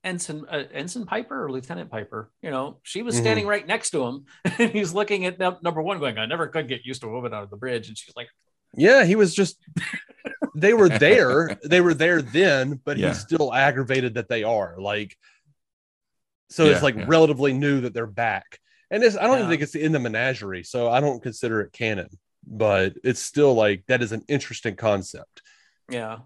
[0.04, 4.04] Ensign uh, Ensign Piper or Lieutenant Piper, you know, she was standing right next to
[4.06, 4.26] him,
[4.58, 7.12] and he's looking at num- number one, going, "I never could get used to a
[7.12, 8.28] woman out of the bridge," and she's like,
[8.76, 9.58] Yeah, he was just.
[10.56, 11.56] They were there.
[11.64, 13.10] They were there then, but Yeah.
[13.10, 15.16] he's still aggravated that they are like.
[16.50, 17.06] So Yeah, it's like yeah.
[17.08, 18.60] relatively new that they're back,
[18.90, 21.74] and it's, I don't even think it's in the menagerie, so I don't consider it
[21.74, 22.10] canon.
[22.48, 25.44] But it's still like that is an interesting concept
[25.92, 26.20] "Yeah,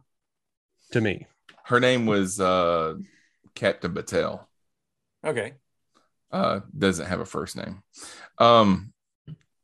[0.91, 1.27] to me.
[1.65, 2.95] Her name was uh
[3.55, 4.45] Captain Batel.
[5.25, 5.53] okay."
[6.31, 7.83] Uh doesn't have a first name.
[8.37, 8.93] Um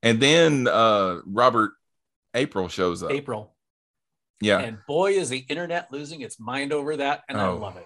[0.03, 1.71] and then uh Robert
[2.33, 3.11] April shows up.
[3.11, 3.55] April,
[4.41, 4.59] Yeah.
[4.59, 7.57] and boy, is the internet losing its mind over that, and I Oh.
[7.57, 7.85] love it.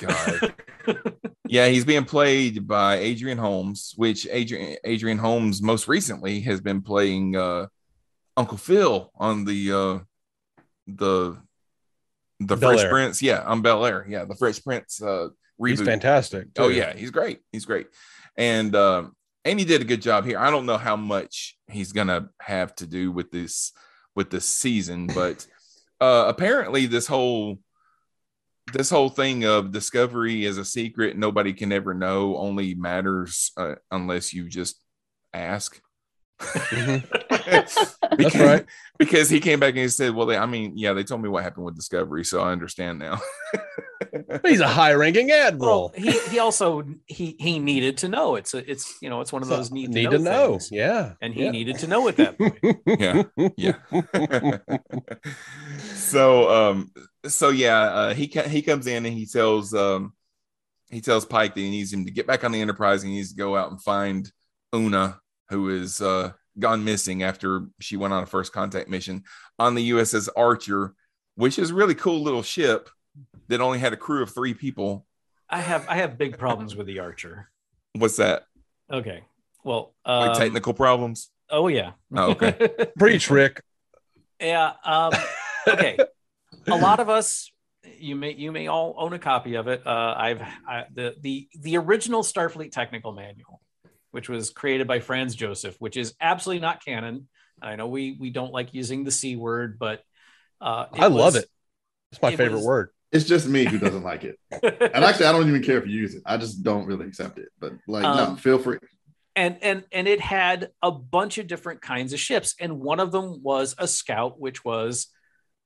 [0.00, 0.54] God.
[1.48, 6.80] Yeah, he's being played by Adrian Holmes, which Adrian Adrian Holmes most recently has been
[6.80, 7.66] playing uh
[8.38, 9.98] Uncle Phil on the uh
[10.86, 11.36] the
[12.46, 12.90] the Bel Fresh Air.
[12.90, 13.22] Prince.
[13.22, 14.06] Yeah, on Bel Air.
[14.08, 15.28] Yeah, the Fresh Prince uh
[15.60, 15.68] reboot.
[15.70, 16.48] He's fantastic.
[16.58, 17.40] Oh yeah, he's great.
[17.52, 17.86] He's great.
[18.36, 20.38] And um and he did a good job here.
[20.38, 23.72] I don't know how much he's gonna have to do with this
[24.14, 25.46] with this season, but
[26.00, 27.58] uh apparently this whole
[28.72, 33.74] this whole thing of discovery is a secret nobody can ever know only matters uh,
[33.90, 34.80] unless you just
[35.34, 35.80] ask
[36.40, 37.04] Mhm.
[38.16, 38.66] because, right.
[38.98, 41.28] because he came back and he said well they, i mean yeah they told me
[41.28, 43.20] what happened with discovery so i understand now
[44.44, 45.92] He's a high-ranking Well, admiral.
[45.96, 48.36] he he also he he needed to know.
[48.36, 50.58] It's a it's you know it's one of those need, need to know, to know.
[50.70, 51.50] Yeah, and he yeah.
[51.50, 52.58] needed to know at that point.
[52.86, 53.22] yeah
[53.56, 54.58] yeah
[55.94, 56.90] so um
[57.26, 60.12] so yeah uh, he he comes in and he tells um
[60.90, 63.16] he tells pike that he needs him to get back on the enterprise and he
[63.18, 64.30] needs to go out and find
[64.74, 69.22] una who is uh gone missing after she went on a first contact mission
[69.58, 70.94] on the uss archer
[71.34, 72.90] which is a really cool little ship
[73.48, 75.06] that only had a crew of three people
[75.48, 77.50] I have I have big problems with the Archer.
[77.94, 78.44] what's that
[78.90, 79.22] Okay,
[79.64, 81.92] well, like um, technical problems Oh yeah.
[82.16, 82.52] Oh, okay.
[82.98, 83.62] Preach, Rick.
[84.40, 84.72] yeah.
[84.84, 85.12] Um,
[85.68, 85.98] okay.
[86.66, 87.52] A lot of us,
[87.98, 89.86] you may you may all own a copy of it.
[89.86, 93.60] Uh, I've I, the the the original Starfleet technical manual,
[94.12, 97.28] which was created by Franz Joseph, which is absolutely not canon.
[97.60, 100.02] I know we we don't like using the c word, but
[100.60, 101.46] uh, I love it.
[102.12, 102.88] It's my it favorite was- word.
[103.10, 104.38] It's just me who doesn't like it.
[104.62, 106.22] And actually, I don't even care if you use it.
[106.24, 107.48] I just don't really accept it.
[107.60, 108.78] But like, no, Um, feel free.
[109.36, 113.12] and and and it had a bunch of different kinds of ships and one of
[113.12, 115.08] them was a scout which was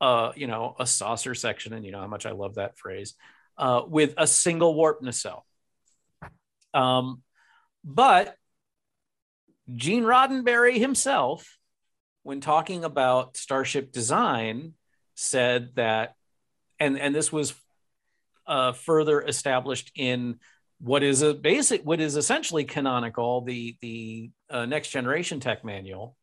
[0.00, 3.14] uh you know a saucer section and you know how much i love that phrase
[3.58, 5.44] uh with a single warp nacelle
[6.74, 7.22] um
[7.86, 8.36] but
[9.74, 11.56] gene roddenberry himself
[12.22, 14.74] when talking about starship design
[15.14, 16.14] said that
[16.78, 17.54] and and this was
[18.46, 20.38] uh further established in
[20.78, 26.16] what is a basic what is essentially canonical the the uh, next generation tech manual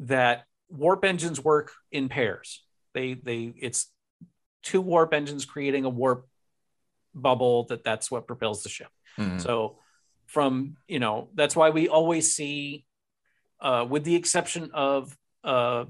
[0.00, 3.88] that warp engines work in pairs they they it's
[4.62, 6.26] two warp engines creating a warp
[7.14, 8.88] bubble that that's what propels the ship.
[9.18, 9.40] Mhm.
[9.40, 9.78] So
[10.32, 12.86] from you know that's why we always see,
[13.60, 15.84] uh, with the exception of uh,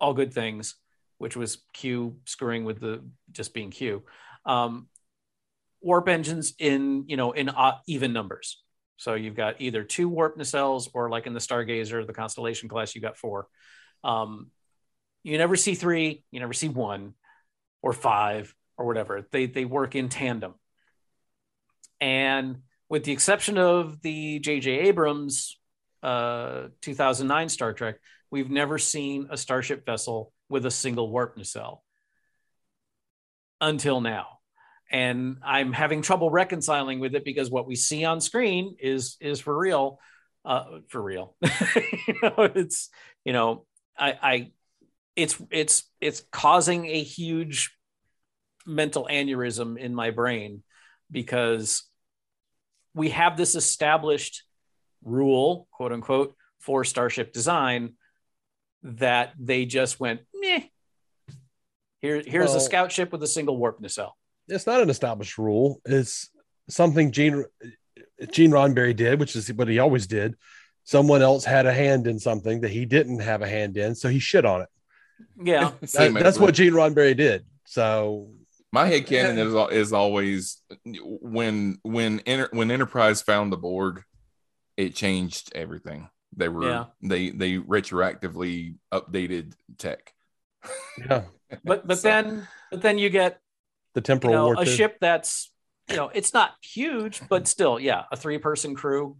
[0.00, 0.76] all good things,
[1.18, 4.04] which was Q screwing with the just being Q,
[4.46, 4.86] um,
[5.80, 8.62] warp engines in you know in uh, even numbers.
[8.96, 12.94] So you've got either two warp nacelles or like in the Stargazer, the Constellation class,
[12.94, 13.48] you got four.
[14.04, 14.52] Um,
[15.24, 17.14] you never see three, you never see one
[17.82, 19.26] or five or whatever.
[19.32, 20.54] They they work in tandem.
[22.00, 22.62] And
[22.94, 24.70] with the exception of the J.J.
[24.70, 25.58] Abrams
[26.04, 27.96] uh, 2009 Star Trek,
[28.30, 31.82] we've never seen a starship vessel with a single warp nacelle
[33.60, 34.38] until now.
[34.92, 39.40] And I'm having trouble reconciling with it because what we see on screen is is
[39.40, 39.98] for real,
[40.44, 41.34] uh, for real.
[41.42, 42.90] you know, it's
[43.24, 43.66] you know,
[43.98, 44.52] I, I,
[45.16, 47.76] it's it's it's causing a huge
[48.64, 50.62] mental aneurysm in my brain
[51.10, 51.82] because
[52.94, 54.44] we have this established
[55.04, 57.94] rule, quote unquote, for starship design
[58.82, 60.62] that they just went, meh.
[62.00, 64.16] Here, here's a scout ship with a single warp nacelle.
[64.48, 65.80] It's not an established rule.
[65.86, 66.28] It's
[66.68, 67.44] something Gene
[68.30, 70.34] Gene Roddenberry did, which is what he always did.
[70.84, 74.08] Someone else had a hand in something that he didn't have a hand in, so
[74.10, 74.68] he shit on it.
[75.42, 77.46] Yeah, That- that's what Gene Roddenberry did.
[77.64, 78.30] So
[78.74, 84.02] My head canon is is always when when Enter, when Enterprise found the Borg,
[84.76, 86.08] it changed everything.
[86.36, 86.84] They were Yeah.
[87.00, 90.12] they they retroactively updated tech.
[90.98, 91.22] yeah,
[91.64, 93.38] but but So- then but then you get
[93.94, 94.54] the you temporal know war.
[94.58, 94.70] a too.
[94.72, 95.52] ship that's
[95.88, 99.16] you know it's not huge, but still, yeah, a three person crew.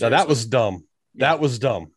[0.00, 0.50] Now that was Seriously.
[0.50, 0.84] dumb.
[1.16, 1.92] That was dumb.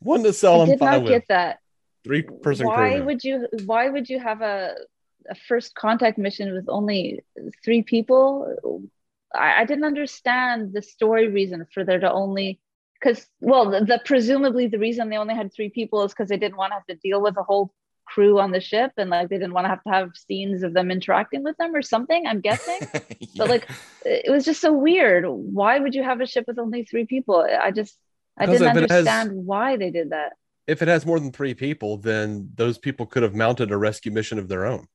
[0.00, 1.10] One to sell I I'm did not with.
[1.12, 1.58] get that.
[2.04, 3.04] Three person why crew.
[3.06, 4.74] would you why would you have a
[5.30, 7.20] a first contact mission with only
[7.64, 8.82] three people
[9.34, 12.60] i, I didn't understand the story reason for there to only
[13.00, 16.36] because well the, the presumably the reason they only had three people is because they
[16.36, 17.72] didn't want to have to deal with a whole
[18.06, 20.72] crew on the ship and like they didn't want to have to have scenes of
[20.72, 22.80] them interacting with them or something i'm guessing.
[23.36, 23.68] But like
[24.04, 25.24] it was just so weird.
[25.26, 27.46] Why would you have a ship with only three people?
[27.62, 27.96] I just
[28.38, 30.32] i didn't it has- understand why they did that.
[30.66, 34.10] if it has more than three people, then those people could have mounted a rescue
[34.10, 34.86] mission of their own.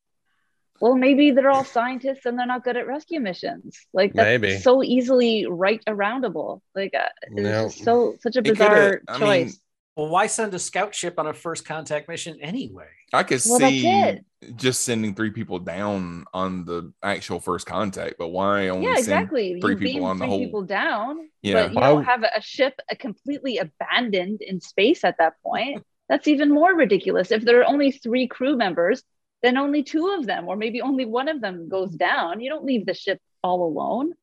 [0.82, 3.80] Well, maybe they're all scientists and they're not good at rescue missions.
[3.94, 4.58] Like that's Maybe.
[4.58, 6.62] so easily right aroundable.
[6.76, 7.64] Like uh, it's No.
[7.66, 9.46] just so such a It coulda- bizarre I choice.
[9.46, 9.54] mean,
[9.96, 12.88] well, why send a scout ship on a first contact mission anyway?
[13.14, 14.20] I could Well, see
[14.56, 19.00] just sending three people down on the actual first contact, but why only yeah, send
[19.06, 19.62] exactly.
[19.62, 20.40] three You people beam on the whole?
[20.40, 21.54] people down, Yeah.
[21.68, 25.84] but you Why don't have a, a ship completely abandoned in space at that point.
[26.10, 27.32] That's even more ridiculous.
[27.32, 29.04] If there are only three crew members,
[29.44, 32.40] then only two of them, or maybe only one of them goes down.
[32.42, 34.14] You don't leave the ship all alone.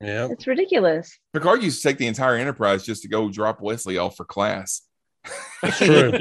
[0.00, 0.28] Yeah.
[0.30, 1.18] It's ridiculous.
[1.32, 4.82] Picard used to take the entire Enterprise just to go drop Wesley off for class.
[5.62, 6.18] It's true.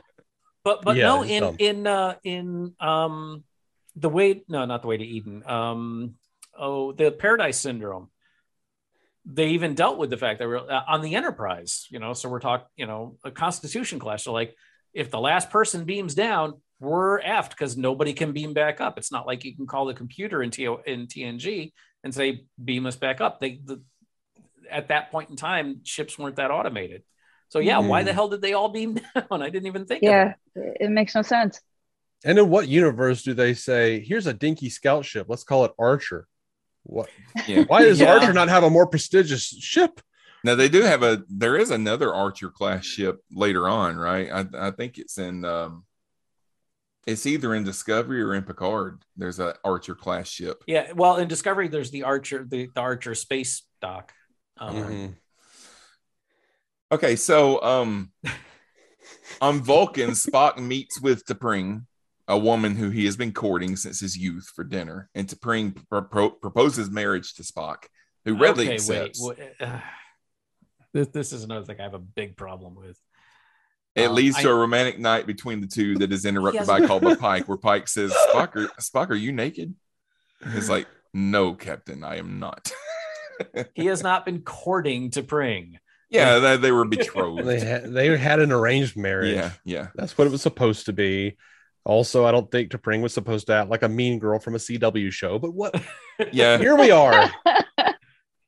[0.64, 1.56] But but Yeah, no, in dumb.
[1.58, 3.44] in uh, in um
[3.96, 5.42] the way no, not the way to Eden.
[5.46, 6.14] Um,
[6.58, 8.08] oh, the Paradise Syndrome.
[9.26, 11.86] They even dealt with the fact that we're uh, on the Enterprise.
[11.90, 12.66] You know, so we're talking.
[12.76, 14.24] You know, a Constitution class.
[14.24, 14.54] So like,
[14.94, 18.98] if the last person beams down, we're effed because nobody can beam back up.
[18.98, 22.86] It's not like you can call the computer in, T- in TNG and say beam
[22.86, 23.40] us back up.
[23.40, 23.82] They the,
[24.70, 27.02] at that point in time, ships weren't that automated.
[27.48, 28.14] So yeah, why the mm-hmm.
[28.16, 29.42] hell did they all beam down?
[29.42, 30.02] I didn't even think.
[30.02, 30.76] of Yeah, that.
[30.80, 31.60] it makes no sense.
[32.24, 35.26] And in what universe do they say, here's a dinky scout ship?
[35.28, 36.26] Let's call it Archer.
[36.84, 37.08] What?
[37.46, 37.64] Yeah.
[37.64, 38.14] Why does Yeah.
[38.14, 40.00] Archer not have a more prestigious ship?
[40.44, 44.30] Now they do have a there is another Archer class ship later on, right?
[44.30, 45.84] I, I think it's in um
[47.06, 49.02] it's either in Discovery or in Picard.
[49.16, 50.62] There's a Archer class ship.
[50.66, 54.12] Yeah, well, in Discovery, there's the Archer, the, the Archer space dock.
[54.58, 55.14] Um, Mhm.
[56.92, 58.12] Okay, so um
[59.40, 61.86] on Vulcan, Spock meets with T'Pring,
[62.28, 66.30] a woman who he has been courting since his youth for dinner, and T'Pring pro-
[66.30, 67.84] proposes marriage to Spock,
[68.26, 69.20] who readily okay, accepts.
[69.22, 69.38] wait.
[69.38, 69.80] wait, uh,
[70.94, 72.98] this, this is another thing I have a big problem with.
[73.94, 76.66] It Um, leads to I- a romantic night between the two that is interrupted Yes.
[76.66, 79.74] by a call by Pike, where Pike says, Spock, are, Spock, are you naked?
[80.52, 82.72] He's like, No, Captain, I am not.
[83.74, 85.74] He has not been courting T'Pring.
[86.08, 87.44] yeah, they, they were betrothed.
[87.46, 89.34] They had, they had an arranged marriage.
[89.34, 89.88] yeah, yeah.
[89.96, 91.36] That's what it was supposed to be.
[91.84, 94.58] Also, I don't think T'Pring was supposed to act like a mean girl from a
[94.58, 95.74] CW show, but what?
[96.32, 97.30] Yeah, Here we are.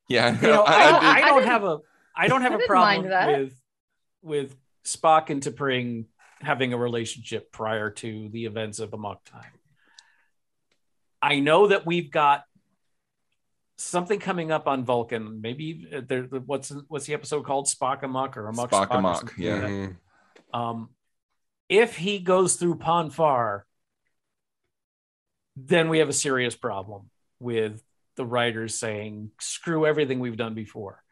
[0.09, 0.35] yeah.
[0.41, 1.77] You know, I, I- I don't, did- I don't didn't- have a
[2.17, 3.53] I don't have I a problem with
[4.21, 6.05] with Spock and T'Pring
[6.41, 9.51] having a relationship prior to the events of Amok Time.
[11.21, 12.43] I know that we've got
[13.77, 15.41] something coming up on Vulcan.
[15.41, 16.23] Maybe there.
[16.23, 17.67] What's what's the episode called?
[17.67, 19.53] Spock Amok or Amok Spock or Amok, yeah.
[19.55, 19.71] like.
[19.71, 19.95] Mhm.
[20.53, 20.89] Um,
[21.69, 23.65] if he goes through Pon farr,
[25.55, 27.83] then we have a serious problem with
[28.15, 31.03] the writers saying screw everything we've done before,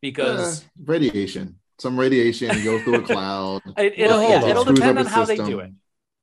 [0.00, 1.56] because Uh, radiation.
[1.78, 3.62] Some radiation goes through a cloud.
[3.78, 4.50] it, it'll, Well, yeah, hold on.
[4.50, 5.70] it'll depend on his how they do it.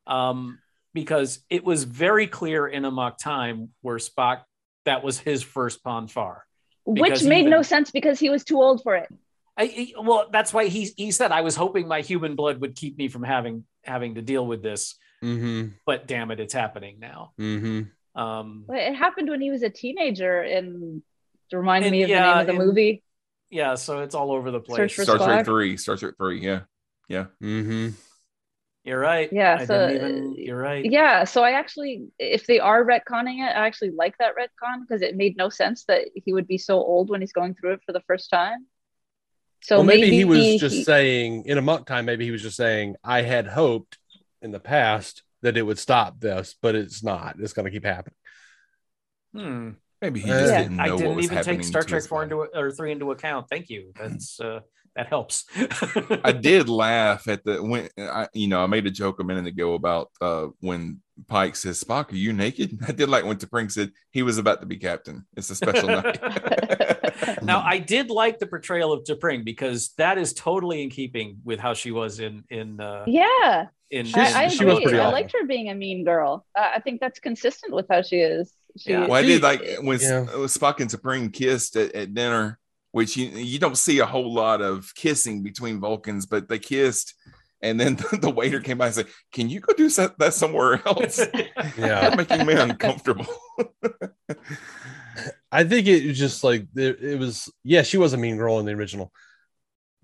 [0.06, 0.60] Um,
[0.94, 4.42] because it was very clear in Amok Time where Spock
[4.86, 6.44] that was his first Pon farr.
[6.86, 9.10] Which made even- no sense because he was too old for it.
[9.58, 12.76] I, he- well, that's why he he said I was hoping my human blood would
[12.76, 15.70] keep me from having having to deal with this, Mm-hmm.
[15.86, 17.32] but damn it, it's happening now.
[17.40, 18.22] Mm-hmm.
[18.22, 21.02] Um, Well, It happened when he was a teenager and
[21.50, 23.04] to remind And me of yeah, the name of the and- movie.
[23.50, 24.78] Yeah, so it's all over the place.
[24.78, 26.62] Search for Star Trek three, Star Trek three, yeah,
[27.08, 27.26] yeah.
[27.42, 27.90] Mm-hmm.
[28.84, 29.28] You're right.
[29.34, 30.36] Yeah, I so, didn't even.
[30.38, 30.86] You're right.
[30.86, 35.02] Yeah, so I actually, if they are retconning it, I actually like that retcon because
[35.02, 37.82] it made no sense that he would be so old when he's going through it
[37.86, 38.66] for the first time.
[39.62, 42.06] So well, maybe, he was just saying in Amok Time.
[42.06, 43.98] Maybe he was just saying, "I had hoped
[44.42, 47.38] in the past that it would stop this, but it's not.
[47.40, 48.16] It's going to keep happening."
[49.34, 49.70] Hmm.
[50.02, 50.62] Maybe he just Yeah.
[50.64, 51.58] didn't know I didn't was even happening.
[51.60, 52.42] take Star Trek four body.
[52.42, 53.48] into or three into account.
[53.50, 53.92] Thank you.
[54.00, 54.60] That's uh,
[54.96, 55.46] that helps.
[56.24, 59.48] I did laugh at the when I you know I made a joke a minute
[59.48, 62.80] ago about uh when Pike says Spock, are you naked?
[62.88, 65.26] I did like when T'Pring said he was about to be captain.
[65.36, 66.20] It's a special night.
[67.44, 71.60] now I did like the portrayal of T'Pring because that is totally in keeping with
[71.60, 74.06] how she was in in uh, yeah, in.
[74.06, 74.84] She's- I, I she was agree.
[74.86, 76.46] pretty I liked her being a mean girl.
[76.56, 78.54] Uh, I think that's consistent with how she is.
[78.78, 79.08] She, Yeah.
[79.08, 80.26] well, I did like when yeah.
[80.30, 82.60] uh, Spock and T'Pring kissed at, at dinner,
[82.92, 87.14] which you you don't see a whole lot of kissing between Vulcans, but they kissed.
[87.62, 90.82] And then the, waiter came by and said, "Can you go do so- that somewhere
[90.86, 91.20] else?
[91.78, 93.26] Yeah, You're making me uncomfortable."
[95.52, 97.52] I think it was just like it, it was.
[97.64, 99.12] Yeah, she was a mean girl in the original,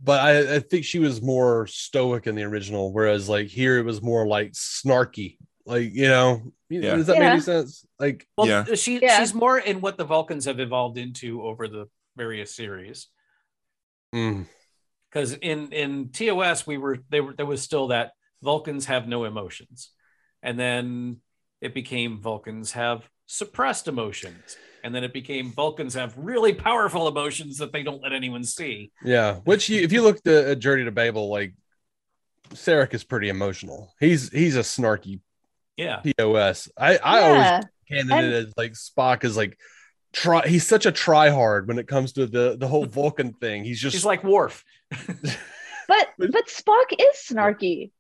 [0.02, 2.92] but I, I think she was more stoic in the original.
[2.92, 5.38] Whereas like here, it was more like snarky.
[5.66, 6.96] Like you know, Yeah.
[6.96, 7.86] does that make any sense?
[8.00, 8.66] Like well, Yeah.
[8.76, 9.20] she Yeah.
[9.20, 13.08] she's more in what the Vulcans have evolved into over the various series.
[14.14, 14.46] mm,
[15.10, 19.24] Because in in TOS we were they were there was still that Vulcans have no
[19.26, 19.92] emotions,
[20.42, 21.18] and then
[21.62, 27.58] it became Vulcans have suppressed emotions, and then it became Vulcans have really powerful emotions
[27.60, 28.92] that they don't let anyone see.
[29.04, 29.36] yeah.
[29.46, 31.54] Which you, if you look at at Journey to Babel, like
[32.50, 33.94] Sarek is pretty emotional.
[34.00, 35.22] He's he's a snarky
[35.78, 36.70] Yeah, pos.
[36.78, 37.62] I I always yeah.
[37.90, 39.58] canon And- it as like Spock is like
[40.12, 40.48] try.
[40.48, 43.64] He's such a try hard when it comes to the the whole Vulcan thing.
[43.64, 44.64] He's just she's like Worf.
[45.86, 47.92] But but Spock is snarky.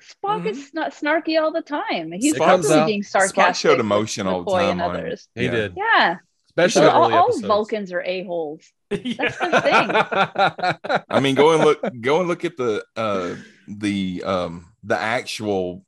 [0.00, 0.46] Spock Mhm.
[0.50, 2.12] is not snarky all the time.
[2.12, 3.36] He's It comes probably out- being sarcastic.
[3.44, 4.80] Spock showed with emotion all the time.
[4.80, 5.28] on- others.
[5.34, 5.50] he yeah.
[5.50, 6.16] did, Yeah,
[6.48, 7.40] especially Well, all, all.
[7.40, 8.62] Vulcans are a holes.
[8.90, 9.14] Yeah.
[9.18, 11.02] That's the thing.
[11.10, 11.80] I mean, go and look.
[12.00, 13.34] Go and look at the uh
[13.68, 15.84] the um the actual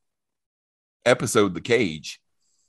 [1.08, 2.20] episode, the cage.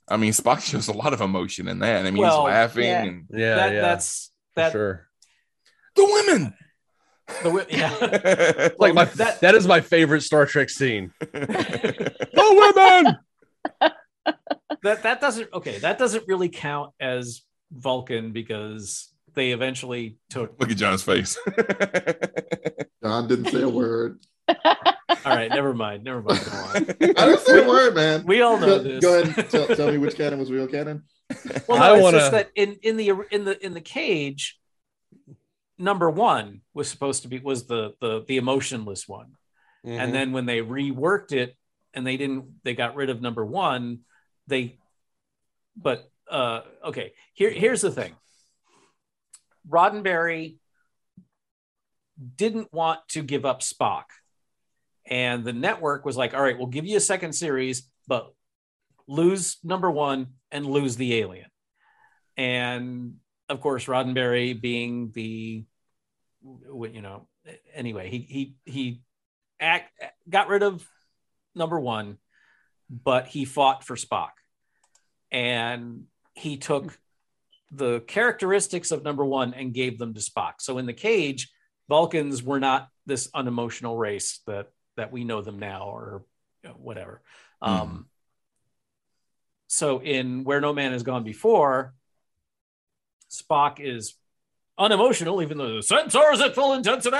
[0.08, 2.06] I mean, Spock shows a lot of emotion in that.
[2.06, 3.02] I mean, Well, he's laughing yeah.
[3.02, 4.72] and yeah, that, yeah, that's that.
[4.72, 5.06] sure.
[5.96, 6.54] the women.
[7.42, 7.66] The, women.
[7.70, 8.68] yeah.
[8.78, 11.12] Like my that- that is my favorite Star Trek scene.
[11.20, 13.16] the women.
[14.82, 20.70] that that doesn't okay that doesn't really count as vulcan because they eventually took Look
[20.70, 21.38] at John's face.
[23.04, 24.18] John didn't say a word.
[25.24, 26.76] All right never mind never mind go on.
[26.76, 26.80] I
[27.26, 28.24] didn't say a word, man.
[28.26, 29.38] we all know Go, this go ahead.
[29.38, 31.04] and Tell, tell me which canon was real canon.
[31.68, 34.58] well no, I it's wanna- just that in in the in the in the cage
[35.78, 39.32] number one was supposed to be was the the the emotionless one
[39.86, 39.98] Mm-hmm.
[39.98, 41.56] and then when they reworked it
[41.94, 44.00] and they didn't they got rid of number one
[44.46, 44.76] they
[45.74, 48.12] but uh okay here here's the thing
[49.66, 50.56] roddenberry
[52.36, 54.04] didn't want to give up spock
[55.10, 58.32] and the network was like all right we'll give you a second series but
[59.06, 61.48] lose number one and lose the alien
[62.36, 63.14] and
[63.48, 65.64] of course roddenberry being the
[66.42, 67.26] you know
[67.74, 69.02] anyway he he he
[69.60, 69.92] act,
[70.28, 70.86] got rid of
[71.54, 72.18] number one,
[72.88, 74.30] but he fought for Spock.
[75.30, 76.04] And
[76.34, 76.98] he took
[77.70, 80.54] the characteristics of number one and gave them to Spock.
[80.60, 81.50] So in the cage,
[81.88, 86.24] Vulcans were not this unemotional race that that we know them now or
[86.62, 87.22] you know, whatever.
[87.62, 88.06] Um,
[89.66, 91.94] so in Where No Man Has Gone Before,
[93.30, 94.14] Spock is
[94.76, 97.16] unemotional, even though the sensors at full intensity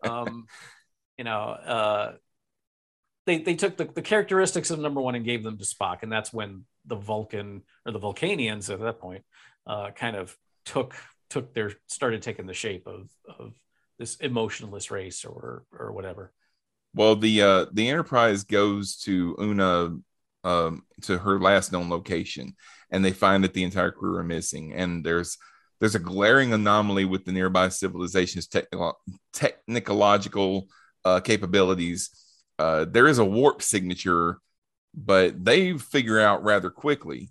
[0.02, 0.46] um,
[1.16, 2.12] you know, uh,
[3.26, 6.10] they they took the, the characteristics of number one and gave them to Spock, and
[6.10, 9.22] that's when the Vulcan or the Vulcanians at that point
[9.66, 10.94] uh, kind of took
[11.30, 13.54] took their started taking the shape of of
[14.02, 16.32] this emotionless race or or whatever.
[16.92, 19.96] Well, the uh, the Enterprise goes to Una
[20.42, 22.54] um, to her last known location,
[22.90, 24.72] and they find that the entire crew are missing.
[24.72, 25.38] And there's
[25.78, 28.98] there's a glaring anomaly with the nearby civilization's technical
[29.32, 30.66] technological
[31.04, 32.10] uh, capabilities.
[32.58, 34.38] Uh, there is a warp signature,
[34.92, 37.30] but they figure out rather quickly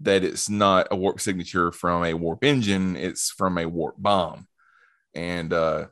[0.00, 4.48] that it's not a warp signature from a warp engine; it's from a warp bomb,
[5.14, 5.86] and uh,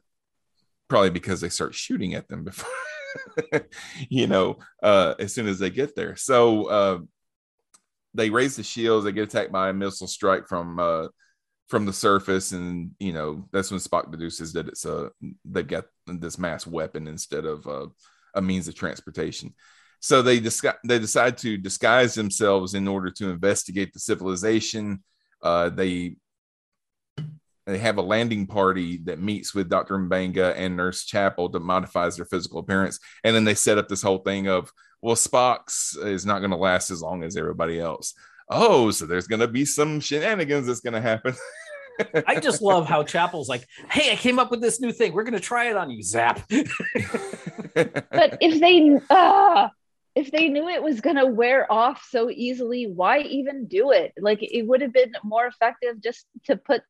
[0.89, 2.71] probably because they start shooting at them before.
[4.09, 6.17] you know, uh, as soon as they get there.
[6.17, 6.99] So uh,
[8.15, 9.05] they raise the shields.
[9.05, 11.09] They get attacked by a missile strike from uh,
[11.69, 15.11] from the surface, and you know that's when Spock deduces that it's a
[15.45, 17.87] they've got this mass weapon instead of uh,
[18.35, 19.55] a means of transportation.
[20.01, 25.05] So they they decide to disguise themselves in order to investigate the civilization.
[25.43, 26.17] Uh, they
[27.67, 29.99] they have a landing party that meets with Dr.
[29.99, 32.99] M'Benga and Nurse Chapel that modifies their physical appearance.
[33.23, 36.57] And then they set up this whole thing of, well, Spock's is not going to
[36.57, 38.15] last as long as everybody else.
[38.51, 41.35] Oh, so there's going to be some shenanigans that's going to happen.
[42.27, 45.13] I just love how Chapel's like, "Hey, I came up with this new thing.
[45.13, 49.69] We're going to try it on you, Zap." but if they uh,
[50.15, 54.13] if they knew it was going to wear off so easily, why even do it?
[54.19, 56.83] Like it would have been more effective just to put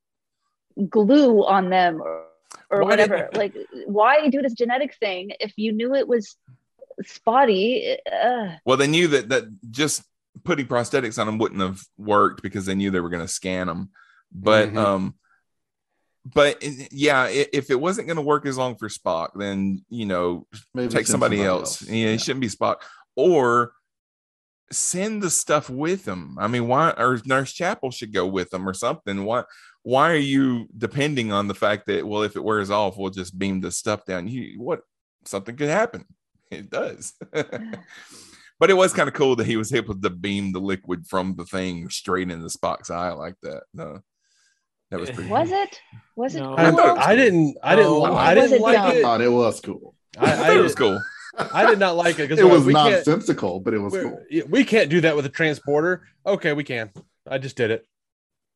[0.88, 2.24] glue on them or,
[2.70, 3.28] or whatever.
[3.34, 3.54] like,
[3.86, 6.36] why do this genetic thing if you knew it was
[7.04, 7.96] spotty?
[8.10, 8.56] Uh.
[8.64, 10.02] Well, they knew that that just
[10.44, 13.66] putting prosthetics on them wouldn't have worked because they knew they were going to scan
[13.66, 13.90] them.
[14.32, 14.78] But Mm-hmm.
[14.78, 15.14] um,
[16.24, 16.62] but
[16.92, 20.88] yeah, if it wasn't going to work as long for Spock, then you know, Maybe
[20.92, 21.82] take somebody, somebody else.
[21.82, 21.90] else.
[21.90, 22.76] Yeah, it shouldn't be Spock
[23.16, 23.72] or
[24.70, 26.36] send the stuff with them.
[26.38, 29.24] I mean, why or Nurse Chapel should go with them or something.
[29.24, 29.44] Why
[29.82, 33.38] why are you depending on the fact that well, if it wears off, we'll just
[33.38, 34.28] beam the stuff down?
[34.28, 34.80] You what
[35.24, 36.04] something could happen.
[36.50, 37.14] It does.
[37.32, 41.34] but it was kind of cool that he was able to beam the liquid from
[41.36, 43.62] the thing straight in the Spock's eye like that.
[43.72, 44.00] No,
[44.90, 45.30] that was pretty.
[45.30, 45.58] Was cool.
[45.62, 45.80] it?
[46.16, 46.56] Was it No.
[46.56, 46.58] cool?
[46.66, 47.56] I, thought it was I didn't.
[47.62, 47.90] I didn't.
[47.92, 48.14] No.
[48.14, 48.86] I didn't it like dumb?
[48.86, 49.02] I it.
[49.02, 49.94] thought it was cool.
[50.18, 51.00] I, I thought it was cool.
[51.38, 52.90] I did not like it because It was we can't.
[53.06, 54.20] nonsensical, but it was cool.
[54.48, 56.06] We can't do that with a transporter.
[56.26, 56.90] Okay, we can.
[57.30, 57.86] I just did it.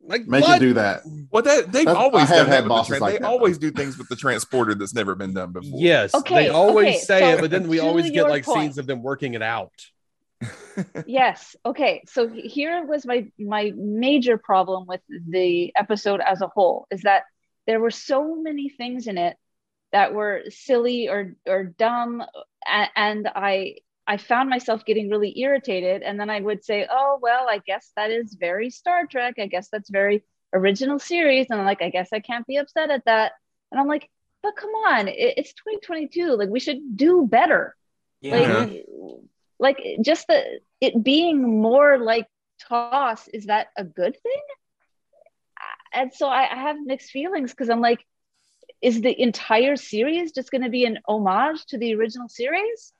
[0.07, 0.61] Like Make what?
[0.61, 1.03] you do that.
[1.31, 3.13] Well, that they've That's- always I have done that had with the bosses trans- like
[3.15, 5.81] They that, always do things with the transporter that's never been done before.
[5.81, 6.15] Yes.
[6.15, 8.61] Okay, They always okay, say so it, but then we always get like point.
[8.61, 9.73] scenes of them working it out.
[11.07, 16.87] yes okay so here was my my major problem with the episode as a whole
[16.91, 17.23] is that
[17.67, 19.37] there were so many things in it
[19.93, 22.21] that were silly or or dumb
[22.67, 23.77] a- and i
[24.07, 27.93] i found myself getting really irritated and then i would say oh well i guess
[27.97, 29.35] that is very star trek.
[29.39, 32.91] I guess that's very original series and i'm like i guess i can't be upset
[32.91, 33.33] at that.
[33.71, 34.09] And i'm like
[34.43, 37.75] but come on it, it's 2022 like we should do better.
[38.21, 38.37] Yeah.
[38.37, 39.17] like uh-huh.
[39.59, 42.27] like just the it being more like
[42.61, 44.43] TOS is that a good thing?
[45.93, 48.05] And so i, I have mixed feelings because i'm like
[48.83, 52.93] is the entire series just going to be an homage to the original series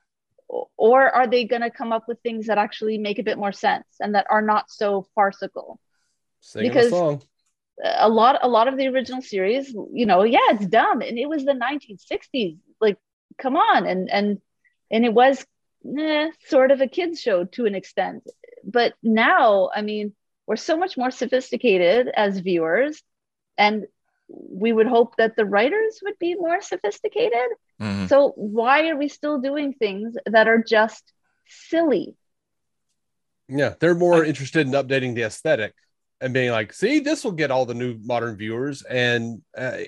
[0.77, 3.53] or are they going to come up with things that actually make a bit more
[3.53, 5.81] sense and that are not so farcical?
[6.71, 7.19] Because- a
[7.83, 11.29] a lot a lot of the original series you know yeah it's dumb and it
[11.29, 12.97] was the 1960s like
[13.37, 14.41] come on and and
[14.93, 15.45] and it was
[15.99, 18.23] eh, sort of a kids show to an extent.
[18.63, 20.15] But now i mean
[20.47, 23.03] we're so much more sophisticated as viewers
[23.59, 23.87] and
[24.29, 27.49] we would hope that the writers would be more sophisticated
[27.81, 28.09] Mhm.
[28.09, 31.13] so why are we still doing things that are just
[31.49, 32.15] silly
[33.49, 35.75] Yeah, they're more interested in updating the aesthetic
[36.21, 39.81] and being like, "See, this will get all the new modern viewers." And uh,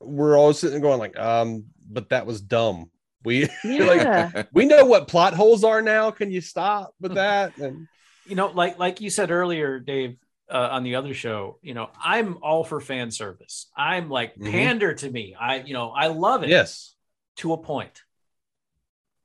[0.00, 2.90] we're all sitting there going like, "Um, but that was dumb."
[3.24, 6.10] We yeah we know what plot holes are now.
[6.10, 7.56] Can you stop with that?
[7.58, 7.86] And
[8.26, 10.16] you know, like like you said earlier, Dave,
[10.50, 13.70] uh, on the other show, you know, I'm all for fan service.
[13.76, 14.50] I'm like Mhm.
[14.50, 15.34] pander to me.
[15.38, 16.94] I you know, I love it yes,
[17.36, 18.02] to a point.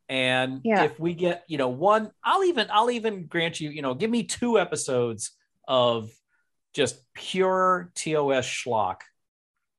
[0.08, 0.84] And Yeah.
[0.84, 4.10] if we get, you know, one, I'll even I'll even grant you, you know, give
[4.10, 5.32] me two episodes
[5.68, 6.12] of
[6.74, 9.02] just pure TOS schlock,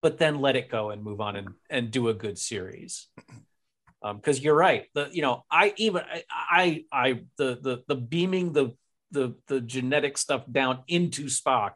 [0.03, 3.09] but then let it go and move on and and do a good series.
[4.03, 4.87] Um, because you're right.
[4.95, 8.75] The you know, I even I I, I the the the beaming the
[9.11, 11.73] the the genetic stuff down into Spock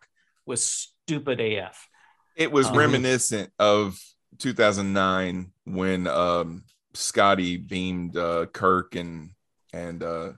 [0.47, 1.89] was stupid AF.
[2.37, 3.99] It was Um, reminiscent of
[4.39, 6.65] 2009 when um,
[6.95, 9.31] Scotty beamed uh, Kirk and
[9.73, 10.33] and uh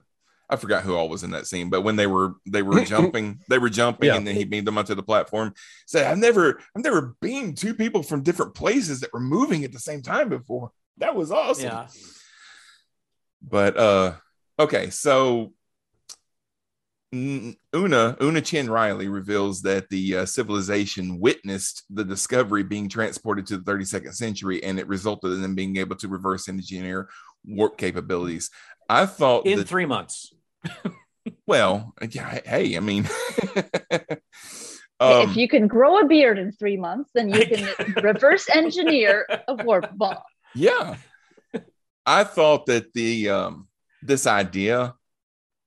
[0.49, 3.39] I forgot who all was in that scene, but when they were they were jumping,
[3.49, 4.15] they were jumping, Yeah.
[4.15, 5.53] and then he beamed them onto the platform.
[5.87, 9.73] Said, "I've never, I've never beamed two people from different places that were moving at
[9.73, 10.71] the same time before.
[10.99, 11.87] That was awesome." Yeah.
[13.41, 14.13] But uh,
[14.57, 15.53] okay, so
[17.13, 23.57] Una Una Chin Riley reveals that the uh, civilization witnessed the discovery being transported to
[23.57, 27.07] the 32nd century, and it resulted in them being able to reverse engineer
[27.45, 28.49] warp capabilities.
[28.89, 30.33] I thought In that, three months.
[31.47, 33.07] well, yeah, hey, I mean,
[34.99, 39.25] um, if you can grow a beard in three months, then you can reverse engineer
[39.47, 40.17] a warp bomb.
[40.55, 40.97] yeah,
[42.05, 43.67] I thought that the um,
[44.01, 44.93] this idea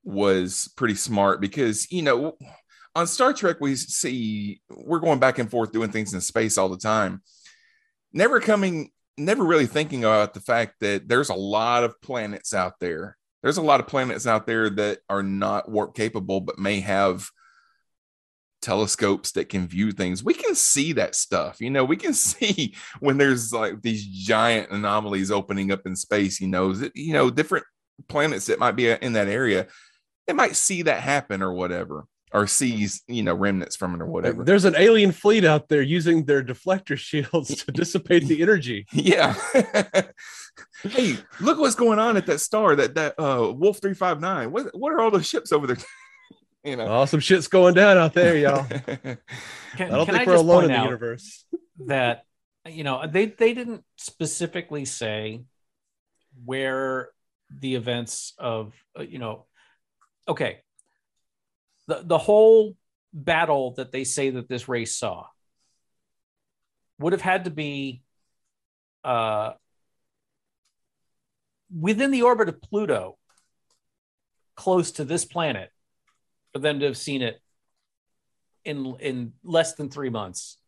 [0.05, 2.37] was pretty smart because you know
[2.95, 6.69] on Star Trek we see we're going back and forth doing things in space all
[6.69, 7.23] the time,
[8.13, 12.75] never coming, never really thinking about the fact that there's a lot of planets out
[12.81, 13.17] there.
[13.43, 17.31] There's a lot of planets out there that are not warp capable, but may have
[18.61, 20.23] telescopes that can view things.
[20.23, 21.61] We can see that stuff.
[21.61, 26.41] You know, we can see when there's like these giant anomalies opening up in space,
[26.41, 27.65] you know, you know, different
[28.09, 29.67] planets that might be in that area.
[30.31, 34.07] They might see that happen or whatever, or sees, you know, remnants from it or
[34.07, 34.45] whatever.
[34.45, 38.87] There's an alien fleet out there using their deflector shields to dissipate the energy.
[38.93, 39.35] Yeah.
[40.85, 44.53] hey, look what's going on at that star, that that uh Wolf 359.
[44.53, 45.79] What what are all those ships over there?
[46.65, 46.87] you know.
[46.87, 48.67] Oh, some shit's going down out there, y'all.
[48.67, 49.19] Can,
[49.81, 51.45] I don't can think I we're alone in the universe.
[51.87, 52.23] that
[52.69, 55.43] you know they they didn't specifically say
[56.45, 57.09] where
[57.51, 59.47] the events of uh, you know
[60.31, 60.63] okay
[61.89, 62.77] the the whole
[63.13, 65.27] battle that they say that this race saw
[66.99, 68.03] would have had to be
[69.05, 69.53] uh
[71.77, 73.19] within the orbit of Pluto
[74.55, 75.71] close to this planet
[76.53, 77.41] for them to have seen it
[78.65, 80.59] in in less than 3 months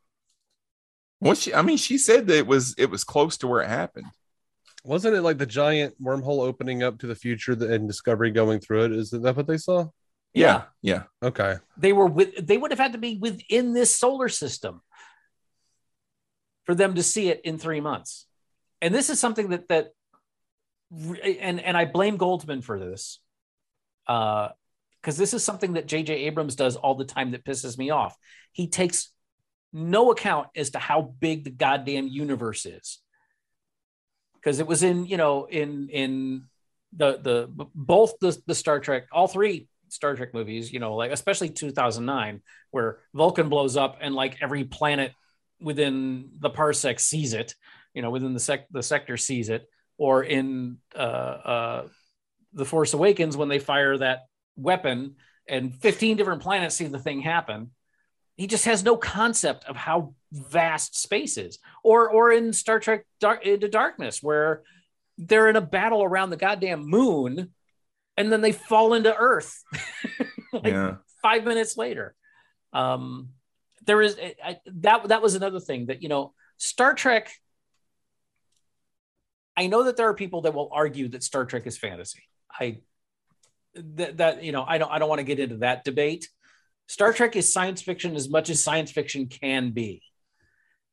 [1.21, 3.69] Well, she, I mean, she said that it was it was close to where it
[3.69, 4.07] happened.
[4.85, 8.87] Wasn't it like the giant wormhole opening up to the future and Discovery going through
[8.87, 8.93] it?
[8.93, 9.87] Is that what they saw?
[10.35, 11.05] Yeah, yeah.
[11.23, 11.57] Okay.
[11.77, 14.81] they were with they would have had to be within this solar system
[16.65, 18.27] for them to see it in three months
[18.81, 19.89] and this is something that that
[21.23, 23.21] and and i blame Goldsman for this
[24.07, 24.49] uh
[25.01, 28.17] because this is something that jj abrams does all the time that pisses me off
[28.53, 29.11] he takes
[29.73, 33.01] no account as to how big the goddamn universe is
[34.43, 36.45] because it was in you know in in
[36.95, 41.11] the the both the the star trek all three Star Trek movies, you know, like
[41.11, 42.41] especially 2009,
[42.71, 45.13] where Vulcan blows up and like every planet
[45.61, 47.55] within the parsec sees it,
[47.93, 49.69] you know, within the sec the sector sees it,
[49.99, 51.89] or in uh, uh,
[52.55, 54.21] the Force Awakens when they fire that
[54.57, 55.17] weapon
[55.49, 57.71] and 15 different planets see the thing happen.
[58.37, 61.59] He just has no concept of how vast spaces.
[61.85, 64.63] Or or in Star Trek Dark, Into Darkness, where
[65.19, 67.53] they're in a battle around the goddamn moon
[68.17, 69.63] and then they fall into earth
[70.53, 70.97] like Yeah.
[71.23, 72.15] five minutes later.
[72.73, 73.31] Um
[73.85, 77.33] there is I, that that was another thing that you know star trek
[79.57, 82.23] i know that there are people that will argue that star trek is fantasy.
[82.59, 82.79] I
[83.75, 86.29] that, that you know i don't i don't want to get into that debate.
[86.89, 90.03] Star trek is science fiction as much as science fiction can be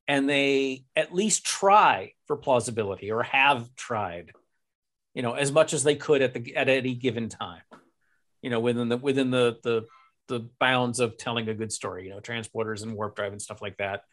[0.10, 4.34] and they at least try for plausibility or have tried
[5.14, 7.62] you know as much as they could at the at any given time
[8.42, 9.86] you know within the within the the
[10.30, 13.62] the bounds of telling a good story you know transporters and warp drive and stuff
[13.62, 14.04] like that.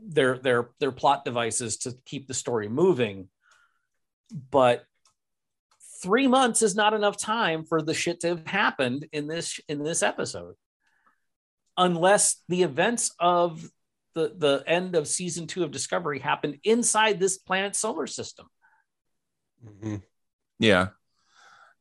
[0.00, 3.28] They're they're they're plot devices to keep the story moving.
[4.50, 4.84] But
[6.02, 9.82] three months is not enough time for the shit to have happened in this in
[9.82, 10.54] this episode.
[11.76, 13.68] Unless the events of
[14.16, 18.46] the the end of season two of discovery happened inside this planet's solar system
[20.58, 20.88] Yeah.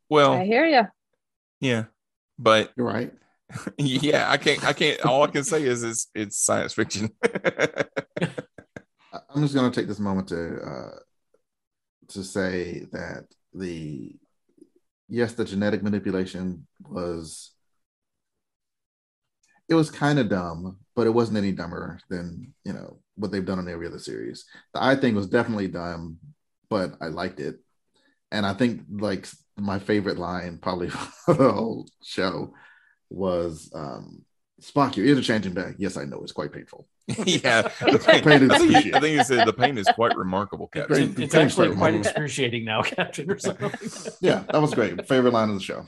[0.09, 0.83] Well, I hear you.
[1.61, 1.85] yeah.
[2.37, 3.13] But You're right.
[3.77, 7.09] yeah, I can't I can't all I can say is it's it's science fiction.
[7.23, 7.85] I-
[9.29, 10.97] I'm just going to take this moment to uh,
[12.09, 14.15] to say that the
[15.07, 17.54] yes, the genetic manipulation was
[19.69, 23.45] it was kind of dumb, but it wasn't any dumber than you know what they've
[23.45, 24.45] done on every other series.
[24.73, 26.17] The eye thing was definitely dumb,
[26.69, 27.59] but I liked it,
[28.31, 30.89] and I think like my favorite line probably
[31.25, 32.53] for the whole show
[33.09, 34.23] was um,
[34.61, 35.75] Spock, you're interchanging back.
[35.77, 36.87] Yes, I know it's quite painful.
[37.07, 39.87] yeah, the Pain pain, is I, think you, I think you said the pain is
[39.93, 41.13] quite remarkable, Captain.
[41.13, 41.25] Great.
[41.25, 41.77] It's actually David.
[41.77, 43.71] quite excruciating now, Captain, or something.
[44.21, 45.07] Yeah, that was great.
[45.07, 45.85] Favorite line of the show.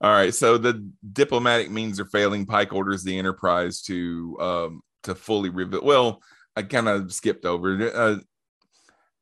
[0.00, 2.46] All right, so the diplomatic means are failing.
[2.46, 5.84] Pike orders the Enterprise to um to fully reveal.
[5.84, 6.22] Well,
[6.54, 8.16] I kind of skipped over uh,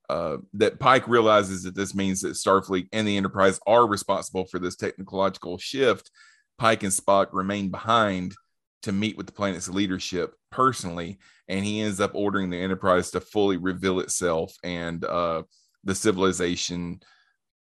[0.08, 4.58] uh, that Pike realizes that this means that Starfleet and the Enterprise are responsible for
[4.58, 6.10] this technological shift.
[6.58, 8.34] Pike and Spock remain behind
[8.82, 11.18] to meet with the planet's leadership personally,
[11.48, 15.42] and he ends up ordering the Enterprise to fully reveal itself and uh,
[15.84, 17.00] the civilization.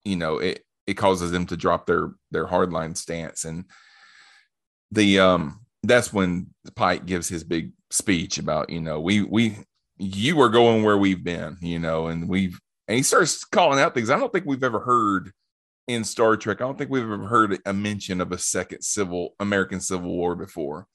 [0.05, 3.67] You know, it it causes them to drop their their hardline stance, and
[4.91, 9.59] the um that's when Pike gives his big speech about you know we we
[9.99, 12.59] you are going where we've been, you know, and we've
[12.89, 15.31] and he starts calling out things I don't think we've ever heard
[15.87, 16.63] in Star Trek.
[16.63, 20.35] I don't think we've ever heard a mention of a second civil American Civil War
[20.35, 20.87] before.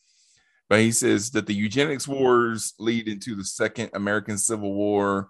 [0.70, 5.30] But he says that the eugenics wars lead into the second American Civil War.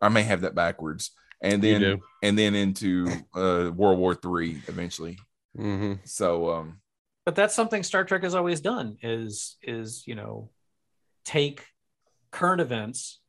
[0.00, 1.10] I may have that backwards.
[1.44, 5.18] And then and then into uh World War Three eventually.
[5.56, 5.94] Mm-hmm.
[6.04, 6.80] So um
[7.24, 10.50] but that's something Star Trek has always done is is you know
[11.24, 11.64] take
[12.30, 13.20] current events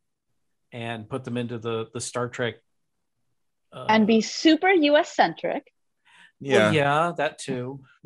[0.72, 2.56] and put them into the the Star Trek
[3.74, 5.72] uh, and be super US centric.
[6.40, 6.58] yeah.
[6.58, 7.82] well, yeah that too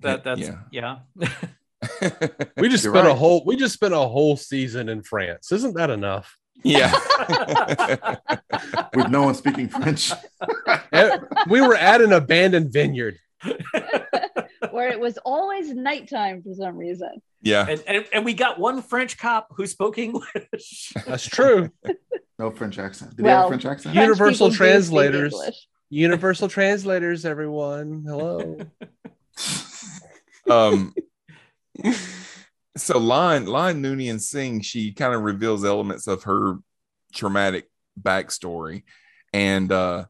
[0.00, 0.60] that that's Yeah.
[0.70, 0.98] yeah,
[2.56, 5.52] We just You're spent a whole we just spent a whole season in France.
[5.52, 6.36] Isn't that enough?
[6.62, 6.92] Yeah.
[8.94, 10.12] With no one speaking French.
[11.48, 13.18] We were at an abandoned vineyard.
[14.70, 17.22] where it was always nighttime for some reason.
[17.42, 17.66] yeah.
[17.66, 21.70] and, and and we got one French cop who spoke English That's true.
[22.38, 23.16] No French accent.
[23.16, 23.94] Did he have a French accent?
[23.94, 25.66] You- Universal people translators.
[25.88, 28.04] Universal translators, everyone.
[28.06, 28.58] Hello.
[30.50, 30.94] um
[32.76, 36.56] so La'an La'an Noonien Singh, she kind of reveals elements of her
[37.12, 37.68] traumatic
[38.00, 38.84] backstory.
[39.32, 40.04] And uh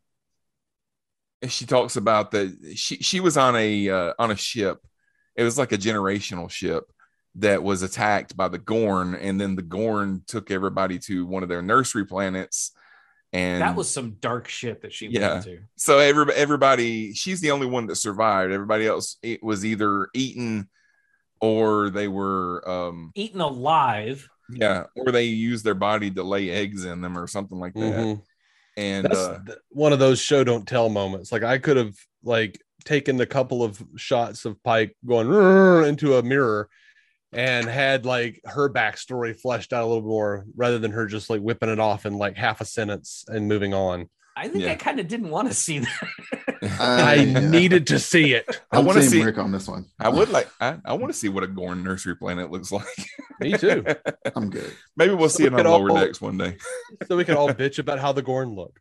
[1.49, 4.87] she talks about that she she was on a uh, on a ship.
[5.37, 6.85] It was like a generational ship
[7.37, 11.49] that was attacked by the Gorn, and then the Gorn took everybody to one of
[11.49, 12.73] their nursery planets.
[13.33, 15.35] And that was some dark shit that she Yeah.
[15.35, 18.53] went into so everybody, everybody, she's the only one that survived.
[18.53, 20.69] Everybody else, it was either eaten
[21.41, 26.85] or they were, um, eaten alive yeah, or they used their body to lay eggs
[26.85, 27.81] in them or something like that.
[27.81, 28.23] Mhm.
[28.77, 31.33] And That's uh, th- one of those show don't tell moments.
[31.33, 35.29] Like I could have like taken a couple of shots of Pike going
[35.87, 36.69] into a mirror
[37.33, 41.41] and had like her backstory fleshed out a little more rather than her just like
[41.41, 44.09] whipping it off in like half a sentence and moving on.
[44.41, 44.73] I think Yeah.
[44.73, 46.09] I kind of didn't want to see that.
[46.81, 47.41] I yeah.
[47.49, 48.61] needed to see it.
[48.71, 49.87] I wanna Team see- Rick on this one.
[49.99, 52.87] I would like, I, I want to see what a Gorn nursery planet looks like.
[53.41, 53.85] Me too.
[54.37, 54.73] I'm good.
[54.97, 56.57] Maybe we'll So see it on could all- lower decks one day.
[57.07, 58.79] So we can all bitch about how the Gorn look.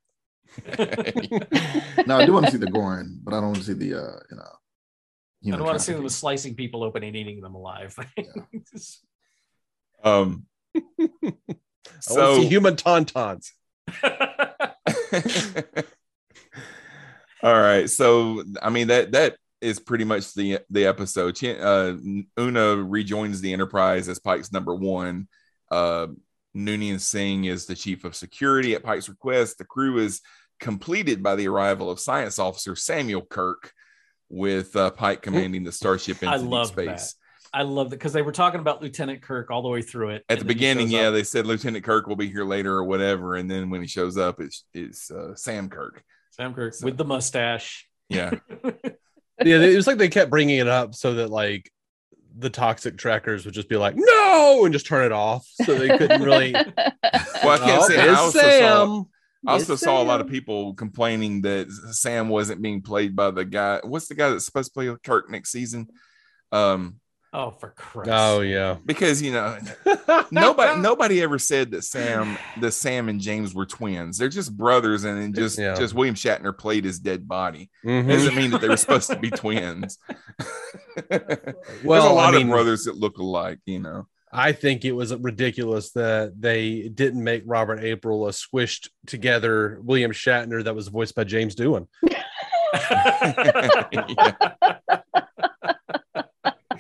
[2.08, 3.94] No, I do want to see the Gorn, but I don't want to see the
[3.96, 5.54] uh, you know.
[5.54, 7.96] I don't want to see them slicing people open and eating them alive.
[10.04, 10.46] Um,
[10.76, 13.52] I want to so see human tauntauns.
[17.44, 17.90] All right.
[17.90, 21.42] So I mean that that is pretty much the the episode.
[21.44, 21.96] Uh,
[22.40, 25.28] Una rejoins the Enterprise as Pike's number one.
[25.72, 26.08] Uh,
[26.56, 29.58] Noonien Singh is the chief of security at Pike's request.
[29.58, 30.22] The crew is
[30.60, 33.72] completed by the arrival of Science Officer Samuel Kirk,
[34.30, 37.16] with uh, Pike commanding the starship I into deep love space.
[37.54, 40.26] I love that because they were talking about Lieutenant Kirk all the way through it.
[40.30, 41.14] At the beginning, yeah, up.
[41.14, 44.18] they said Lieutenant Kirk will be here later or whatever, and then when he shows
[44.18, 46.04] up, it's it's uh, Sam Kirk.
[46.32, 47.88] Sam Kirk So- with the mustache.
[48.10, 48.32] Yeah.
[49.42, 51.72] Yeah, it was like they kept bringing it up so that like
[52.38, 55.48] the toxic Trekkers would just be like, no, and just turn it off.
[55.64, 56.52] So they couldn't really.
[57.42, 58.02] Well, I can't Oh, say.
[58.02, 58.50] I it's also saw.
[58.50, 59.06] Sam.
[59.48, 63.32] I also It's saw a lot of people complaining that Sam wasn't being played by
[63.32, 63.80] the guy.
[63.82, 65.88] What's the guy that's supposed to play Kirk next season?
[66.52, 67.00] Um,
[67.32, 68.10] Oh, for Christ!
[68.12, 68.78] Oh yeah.
[68.86, 69.58] because you know
[70.32, 74.18] nobody nobody ever said that Sam that Sam and James were twins.
[74.18, 75.76] They're just brothers, and then just Yeah.
[75.76, 77.70] just William Shatner played his dead body.
[77.86, 78.08] Mhm.
[78.08, 80.00] Doesn't mean that they were supposed to be twins.
[81.10, 84.08] There's Well, a lot I mean, of brothers that look alike, you know.
[84.32, 90.12] I think it was ridiculous that they didn't make Robert April a squished together William
[90.12, 91.88] Shatner that was voiced by James Doohan.
[92.04, 92.24] Yeah.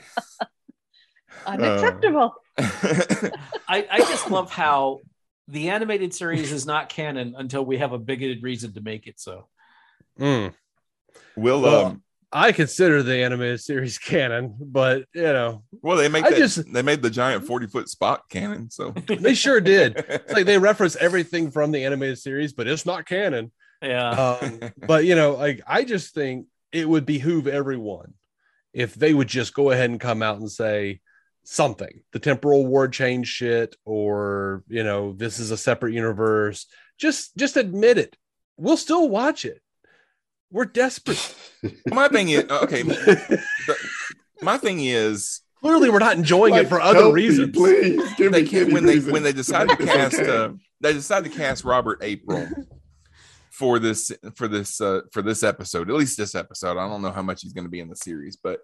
[1.45, 2.33] Unacceptable.
[2.57, 4.99] I, I just love how
[5.47, 9.19] the animated series is not canon until we have a bigoted reason to make it
[9.19, 9.47] so.
[10.19, 10.53] Mm.
[11.35, 16.25] We'll Well- um I consider the animated series canon, but you know, Well, they make
[16.25, 18.69] I that, just- they made the giant 40 foot Spock cannon.
[18.69, 19.95] So they sure did.
[20.07, 23.51] It's like they reference everything from the animated series, but it's not canon.
[23.81, 24.09] Yeah.
[24.11, 28.13] Um, but you know, like I just think it would behoove everyone
[28.73, 31.01] if they would just go ahead and come out and say
[31.43, 36.65] something, the temporal ward change shit, or you know, this is a separate universe.
[36.97, 38.15] Just just admit it.
[38.57, 39.61] We'll still watch it.
[40.51, 41.35] We're desperate.
[41.87, 42.83] my thing is okay.
[44.41, 47.55] my thing is Clearly, we're not enjoying Like, it for other help me, reasons.
[47.55, 50.19] please give they me can't any when they reason when they to decided to cast
[50.19, 50.29] okay.
[50.29, 50.49] uh,
[50.79, 52.47] they decided to cast Robert April
[53.59, 57.11] for this for this uh, for this episode at least this episode I don't know
[57.11, 58.61] how much he's going to be in the series but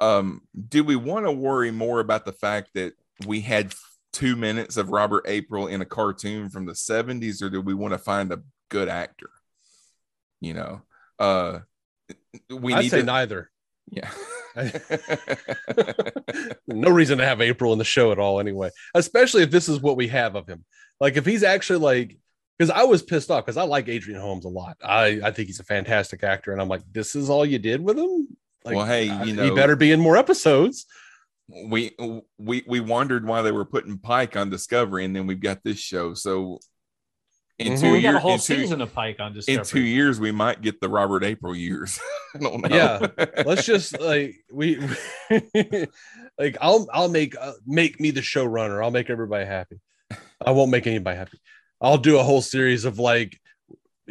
[0.00, 2.94] um do we want to worry more about the fact that
[3.28, 3.72] we had
[4.12, 7.94] two minutes of Robert April in a cartoon from the 70s or do we want
[7.94, 9.30] to find a good actor
[10.40, 10.82] you know
[11.20, 11.60] uh
[12.50, 13.50] we I'd need say to neither.
[13.88, 14.10] yeah
[16.66, 18.70] no reason to have April in the show at all, anyway.
[18.94, 20.64] Especially if this is what we have of him.
[20.98, 22.18] Like if he's actually like,
[22.58, 24.76] because I was pissed off because I like Adrian Holmes a lot.
[24.82, 27.80] I I think he's a fantastic actor, and I'm like, this is all you did
[27.80, 28.28] with him.
[28.64, 30.86] Like, Well, hey, uh, you know, he better be in more episodes.
[31.48, 31.92] we
[32.38, 35.78] we we wondered why they were putting Pike on Discovery, and then we've got this
[35.78, 36.14] show.
[36.14, 36.58] So
[37.58, 37.80] in Mhm.
[37.80, 39.58] two we got a years, whole in two, season of Pike on Discovery.
[39.58, 41.98] in two years, we might get the Robert April years.
[42.34, 42.76] I don't know.
[42.76, 43.06] Yeah,
[43.46, 44.78] Let's just like we,
[46.38, 48.82] like I'll I'll make uh, make me the showrunner.
[48.84, 49.80] I'll make everybody happy.
[50.44, 51.38] I won't make anybody happy.
[51.80, 53.40] I'll do a whole series of like,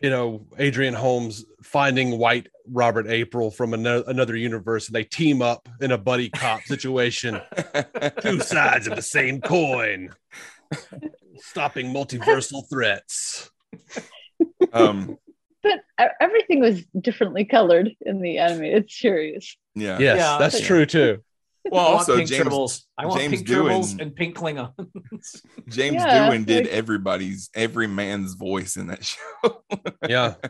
[0.02, 5.42] you know, Adrian Holmes finding white Robert April from ano- another universe, and they team
[5.42, 7.42] up in a buddy cop situation.
[8.22, 10.14] Two sides of the same coin,
[11.38, 13.50] stopping multiversal threats.
[14.74, 15.18] um,
[15.64, 15.82] But
[16.22, 19.58] everything was differently colored in the animated series.
[19.76, 19.98] yeah.
[20.00, 20.38] Yes, Yeah.
[20.40, 21.24] that's true too.
[21.72, 22.82] Well, I want also pink James tribbles.
[22.98, 25.42] I want James pink tribbles Doohan- and pink Klingons.
[25.70, 29.04] James Yeah, Doohan did like- everybody's every man's voice in that
[29.44, 29.64] show.
[30.08, 30.36] Yeah.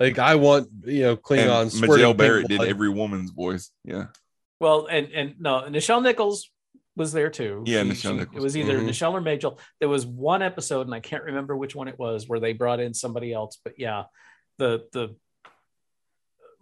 [0.00, 1.70] Like I want you know and Klingons.
[1.70, 2.68] squirting Majel pink Barrett did blood.
[2.68, 3.70] every woman's voice.
[3.84, 4.06] Yeah.
[4.58, 6.50] well, and and no, Nichelle Nichols
[6.96, 7.62] was there too.
[7.64, 8.36] Yeah, She- Nichelle Nichols.
[8.36, 8.88] It was either Mhm.
[8.88, 9.60] Nichelle or Majel.
[9.78, 12.80] There was one episode, and I can't remember which one it was, where they brought
[12.80, 13.60] in somebody else.
[13.64, 14.04] But yeah,
[14.58, 15.14] the the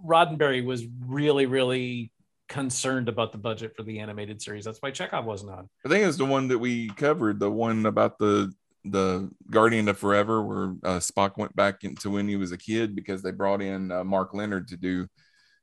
[0.05, 2.12] Roddenberry was really really
[2.53, 4.65] concerned about the budget for the animated series.
[4.65, 5.69] That's why Chekhov wasn't on.
[5.85, 8.53] I think it's the one that we covered, the one about the
[8.85, 12.95] the Guardian of Forever, where uh, Spock went back into when he was a kid
[12.97, 15.07] because they brought in uh, Mark Lenard to do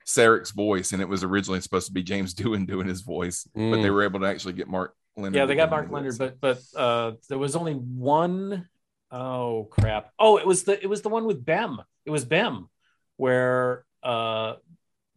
[0.06, 3.62] Sarek's voice, and it was originally supposed to be James Doohan doing his voice, but
[3.62, 3.82] Mm.
[3.84, 5.36] they were able to actually get Mark Lenard.
[5.36, 5.92] Yeah, they got Mark.
[5.92, 8.68] Lenard, but but uh, there was only one
[9.12, 10.12] oh crap.
[10.18, 11.78] Oh, it was the it was the one with Bem.
[12.06, 12.70] It was Bem,
[13.18, 14.56] where uh,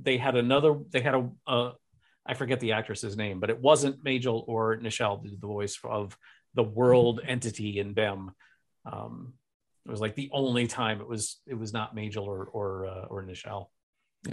[0.03, 0.75] they had another.
[0.91, 1.73] They had a uh,
[2.27, 6.17] I forget the actress's name, but it wasn't Majel or Nichelle did the voice of
[6.55, 8.31] the world entity in Bem.
[8.85, 9.35] Um,
[9.87, 13.05] it was like the only time it was it was not Majel or or uh,
[13.07, 13.67] or Nichelle.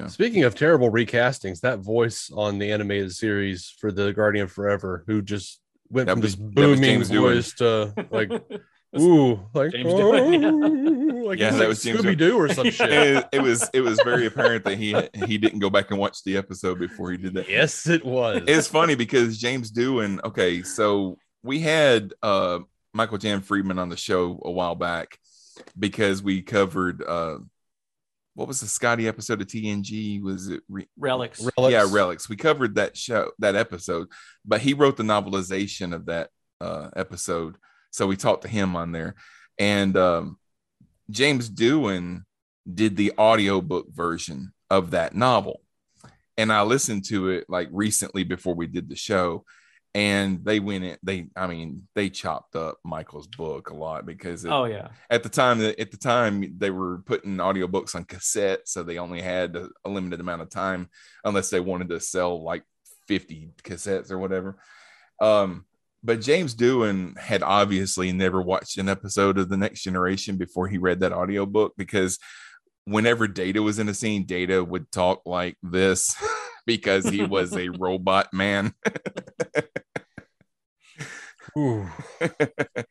[0.08, 5.20] Speaking of terrible recastings, that voice on the animated series for the Guardian Forever, who
[5.24, 5.60] just
[5.90, 7.20] went That from was- this booming James Doohan.
[7.22, 8.30] voice to like,
[8.98, 12.70] ooh, like, James Doohan, oh, like Yeah, that like was James Scooby Doo or some
[12.72, 12.90] shit.
[12.92, 16.24] it, it was it was very apparent that he he didn't go back and watch
[16.24, 17.50] the episode before he did that.
[17.50, 18.44] yes, it was.
[18.48, 20.24] it's funny because James Doohan.
[20.24, 22.60] Okay, so we had uh
[22.94, 25.18] Michael Jan Friedman on the show a while back
[25.78, 27.38] because we covered uh
[28.36, 30.22] what was the Scotty episode of TNG?
[30.24, 31.46] Was it re- Relics.
[31.58, 31.72] Relics.
[31.74, 32.30] yeah relics?
[32.30, 34.08] We covered that show that episode,
[34.46, 36.30] but he wrote the novelization of that
[36.62, 37.58] uh episode,
[37.92, 39.16] so we talked to him on there,
[39.58, 40.38] and um
[41.10, 42.24] James Doohan
[42.72, 45.62] did the audiobook version of that novel
[46.40, 49.44] and I listened to it like recently before we did the show,
[49.94, 50.98] and they went in.
[51.04, 54.88] They, I mean, they chopped up Michael's book a lot because it, Oh yeah.
[55.10, 59.22] at the time, at the time they were putting audiobooks on cassette, so they only
[59.22, 60.90] had a, limited amount of time
[61.26, 62.64] unless they wanted to sell like
[63.06, 64.58] fifty cassettes or whatever.
[65.20, 65.66] Um,
[66.04, 70.78] but James Doohan had obviously never watched an episode of The Next Generation before he
[70.78, 72.20] read that audiobook because
[72.86, 76.16] whenever Data was in a scene, Data would talk like this
[76.66, 78.74] because he was a robot man.
[81.58, 81.88] Ooh.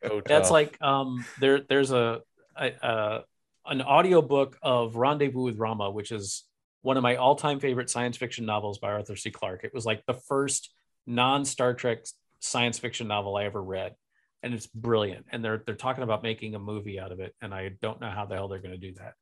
[0.05, 2.21] So That's like um there there's a,
[2.57, 3.21] a uh
[3.67, 6.45] an audiobook of Rendezvous with Rama, which is
[6.81, 9.29] one of my all-time favorite science fiction novels by Arthur C.
[9.29, 9.63] Clarke.
[9.63, 10.73] It was like the first
[11.05, 12.05] non-Star Trek
[12.39, 13.95] science fiction novel I ever read.
[14.41, 15.25] And it's brilliant.
[15.31, 17.35] And they're they're talking about making a movie out of it.
[17.41, 19.13] And I don't know how the hell they're gonna do that.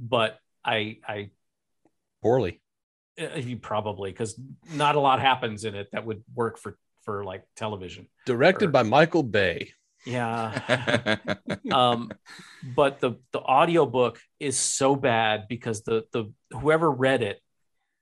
[0.00, 1.30] But I I
[2.22, 2.60] Poorly.
[3.20, 4.38] Uh, you probably because
[4.72, 8.08] not a lot happens in it that would work for for like television.
[8.26, 9.72] Directed Or- by Michael Bay.
[10.06, 11.16] Yeah.
[11.72, 12.10] um,
[12.74, 17.40] but the the audiobook is so bad because the the whoever read it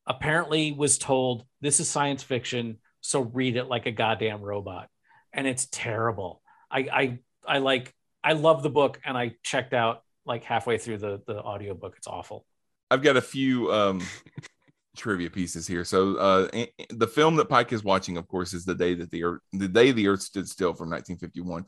[0.06, 4.88] apparently was told this is science fiction, so read it like a goddamn robot,
[5.32, 6.40] and it's terrible.
[6.70, 7.94] I I I like
[8.24, 11.94] I love the book and I checked out like halfway through the the audiobook.
[11.98, 12.46] It's awful.
[12.90, 14.02] I've got a few um,
[14.96, 15.84] trivia pieces here.
[15.84, 19.24] So uh, the film that Pike is watching, of course, is the day that the
[19.24, 21.64] earth, the day the Earth stood still from 1951.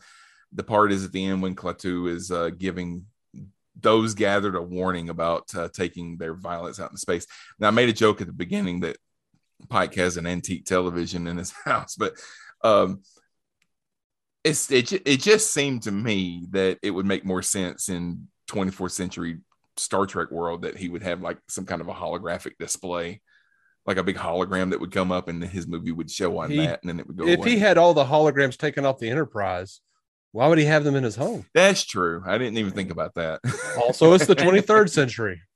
[0.53, 3.07] The part is at the end when Klaatu is uh, giving
[3.81, 7.27] those gathered a warning about uh, taking their violence out in space.
[7.59, 8.99] Now, I made a joke at the beginning that
[9.69, 12.15] Pike has an antique television in his house, but
[12.63, 13.03] um,
[14.43, 18.91] it's it, it just seemed to me that it would make more sense in 24th
[18.93, 19.39] century
[19.77, 23.21] Star Trek world that he would have like some kind of a holographic display,
[23.87, 26.59] like a big hologram that would come up and his movie would show on He-
[26.59, 27.51] that and then it would go if away.
[27.51, 29.81] he had all the holograms taken off the Enterprise,
[30.33, 31.47] why would he have them in his home?
[31.55, 32.23] That's true.
[32.27, 33.41] I didn't even think about that.
[33.79, 35.41] Also, it's the 23rd century.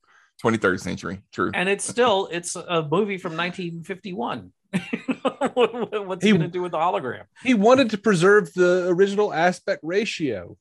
[0.44, 1.20] 23rd century.
[1.32, 1.50] True.
[1.54, 4.52] And it's still it's a movie from 1951.
[5.54, 7.24] What- What's He- he going to do with the hologram?
[7.42, 10.56] He wanted to preserve the original aspect ratio.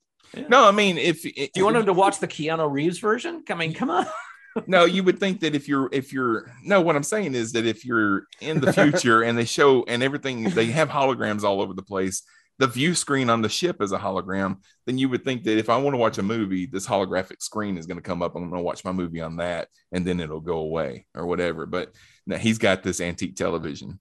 [0.49, 3.43] No, I mean, if Do you want him to watch the Keanu Reeves version?
[3.49, 4.05] I mean, come on.
[4.67, 7.65] no, you would think that if you're if you're no, what I'm saying is that
[7.65, 11.73] if you're in the future and they show and everything they have holograms all over
[11.73, 12.23] the place,
[12.59, 15.69] the view screen on the ship is a hologram, then you would think that if
[15.69, 18.35] I want to watch a movie, this holographic screen is going to come up.
[18.35, 21.65] I'm going to watch my movie on that, and then it'll go away or whatever.
[21.65, 21.91] But
[22.25, 23.99] now he's got this antique television.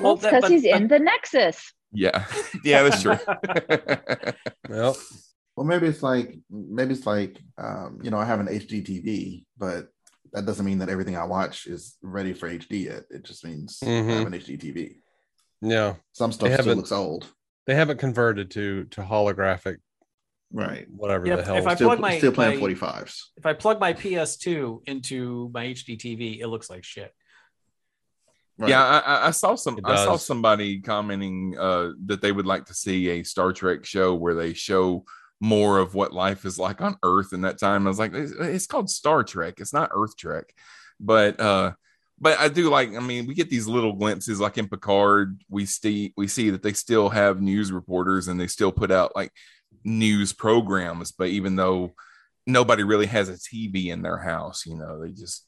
[0.00, 1.72] Well, it's because he's in the Nexus.
[1.92, 2.24] Yeah,
[2.64, 3.16] yeah, that's true.
[4.68, 4.96] Well,
[5.56, 9.44] Well, maybe it's like maybe it's like um, you know I have an HD TV,
[9.56, 9.86] but
[10.32, 13.04] that doesn't mean that everything I watch is ready for HD yet.
[13.10, 14.16] It just means I Mhm.
[14.18, 14.96] have an HD TV.
[15.62, 17.28] no, Some stuff They still looks old.
[17.66, 19.76] They haven't converted to to holographic,
[20.52, 20.86] Right.
[20.90, 21.56] whatever Yeah, the hell.
[21.56, 23.30] if I Still, plug my- still playing my- 45s.
[23.36, 27.12] If I plug my PS2 into my HD TV, it looks like shit.
[28.56, 28.70] Right.
[28.70, 29.80] Yeah, I, I- I saw some.
[29.84, 34.14] I saw somebody commenting uh, that they would like to see a Star Trek show
[34.14, 35.04] where they show
[35.40, 37.86] more of what life is like on Earth in that time.
[37.86, 39.54] I was like, it's, it's called Star Trek.
[39.58, 40.54] It's not Earth Trek,
[41.00, 41.72] but uh,
[42.18, 42.94] but I do like.
[42.94, 45.42] I mean, we get these little glimpses, like in Picard.
[45.48, 49.16] We see we see that they still have news reporters and they still put out
[49.16, 49.32] like
[49.84, 51.12] news programs.
[51.12, 51.94] But even though
[52.46, 55.46] nobody really has a TV in their house, you know, they just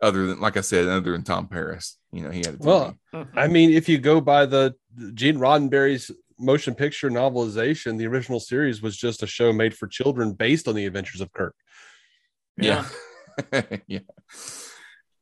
[0.00, 2.64] other than like I said, other than Tom Paris, you know, he had a TV.
[2.64, 3.52] Well, I mm-hmm.
[3.52, 4.74] mean, if you go by the
[5.14, 10.32] Gene Roddenberry's motion picture novelization, the original series was just a show made for children
[10.32, 11.54] based on the adventures of Kirk.
[12.56, 12.86] Yeah.
[13.86, 14.00] yeah.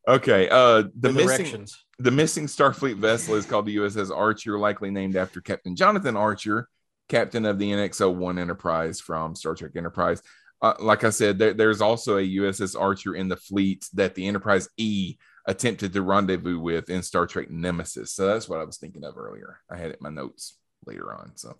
[0.09, 0.49] Okay.
[0.49, 1.67] Uh the missing
[1.99, 6.69] the missing Starfleet vessel is called the USS Archer, likely named after Captain Jonathan Archer,
[7.09, 10.23] captain of the NX-01 Enterprise from Star Trek Enterprise.
[10.61, 14.27] Uh, like I said, there, there's also a USS Archer in the fleet that the
[14.27, 18.13] Enterprise E attempted to rendezvous with in Star Trek Nemesis.
[18.13, 19.61] So that's what I was thinking of earlier.
[19.71, 21.37] I had it in my notes later on.
[21.37, 21.59] So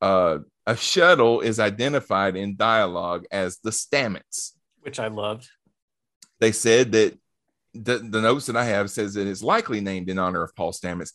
[0.00, 5.46] uh, a shuttle is identified in dialogue as the Stamets which I loved.
[6.40, 7.18] they said that
[7.74, 10.72] the, the notes that I have says that it's likely named in honor of Paul
[10.72, 11.12] Stamets.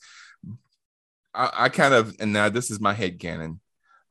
[1.33, 3.59] I, I kind of, and now this is my head canon.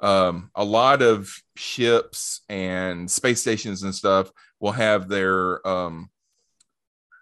[0.01, 4.31] Um, a lot of ships and space stations and stuff
[4.61, 6.11] will have their um,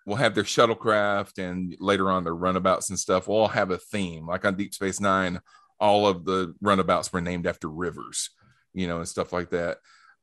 [0.05, 3.79] will have their shuttlecraft and later on their runabouts and stuff will all have a
[3.79, 4.27] theme.
[4.27, 5.41] Like on Deep Space Nine,
[5.79, 8.31] all of the runabouts were named after rivers,
[8.75, 9.79] you know, and stuff like that.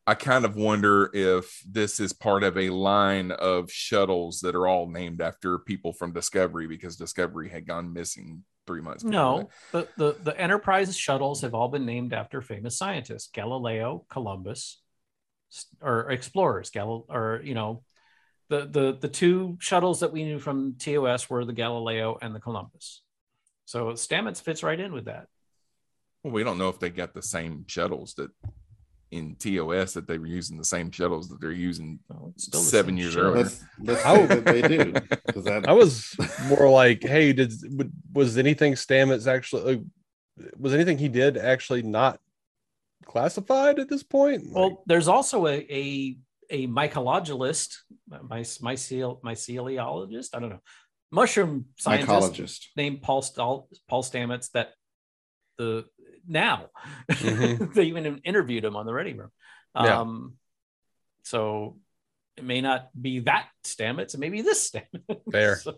[0.10, 4.66] I kind of wonder if this is part of a line of shuttles that are
[4.66, 9.03] all named after people from Discovery because Discovery had gone missing three months.
[9.03, 14.82] No, the, the the Enterprise shuttles have all been named after famous scientists: Galileo, Columbus,
[15.80, 16.72] or explorers.
[16.72, 17.84] Gal or you know,
[18.47, 22.39] the the the two shuttles that we knew from TOS were the Galileo and the
[22.39, 23.03] Columbus.
[23.66, 25.28] So Stamets fits right in with that.
[26.24, 28.32] Well, we don't know if they got the same shuttles that
[29.12, 32.91] in TOS that they were using the same shuttles that they're using oh, still seven
[32.91, 33.32] same years shuttle.
[33.32, 33.43] earlier.
[33.43, 34.91] Let's, let's hope that they do.
[35.41, 36.16] that- I was
[36.47, 37.51] more like, hey, did
[38.14, 39.84] was anything Stamets actually
[40.57, 42.20] was anything he did actually not
[43.05, 44.43] classified at this point?
[44.51, 46.18] Well, there's also a a,
[46.49, 50.30] a mycologist, my mycel myceliologist.
[50.34, 50.62] I don't know,
[51.12, 52.66] mushroom scientist Mycologist.
[52.76, 54.51] named Paul Stahl, Paul Stamets.
[54.51, 54.74] That
[55.57, 55.86] the
[56.30, 56.67] now
[57.11, 57.73] Mhm.
[57.75, 59.32] they even interviewed him on the Ready Room.
[59.75, 59.99] Yeah.
[59.99, 60.36] Um,
[61.23, 61.77] so
[62.38, 65.32] It may not be that Stamets, it may be this Stamets.
[65.32, 65.55] Fair.
[65.63, 65.75] So,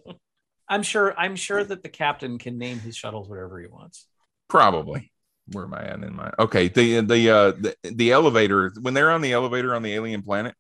[0.70, 1.14] I'm sure.
[1.18, 4.06] I'm sure that the captain can name his shuttles whatever he wants.
[4.48, 5.12] Probably.
[5.52, 6.70] Where am I at in my okay?
[6.70, 10.56] The the uh the, the elevator when they're on the elevator on the alien planet,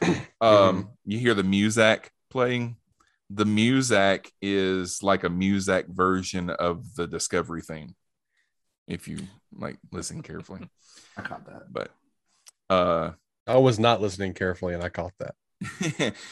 [0.40, 2.76] um, you hear the Muzak playing.
[3.30, 7.94] The Muzak is like a Muzak version of the Discovery theme.
[8.88, 9.18] If you
[9.54, 10.68] like listen carefully,
[11.16, 11.72] I caught that.
[11.72, 11.90] but
[12.68, 13.12] uh
[13.46, 15.34] I was not listening carefully, and I caught that.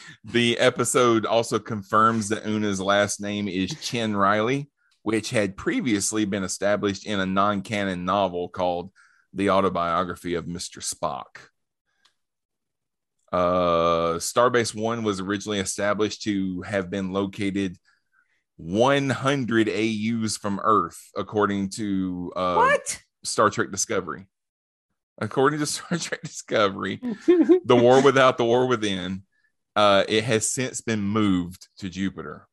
[0.23, 4.69] the episode also confirms that Una's last name is Chin Riley,
[5.01, 8.91] which had previously been established in a non canon novel called
[9.33, 10.77] The Autobiography of Mr.
[10.79, 11.49] Spock.
[13.31, 17.77] Uh, Starbase One was originally established to have been located
[18.57, 23.01] 100 AUs from Earth, according to uh, what?
[23.23, 24.27] Star Trek Discovery.
[25.19, 26.99] According to Star Trek Discovery,
[27.65, 29.23] the war without the war within,
[29.75, 32.47] uh, it has since been moved to Jupiter.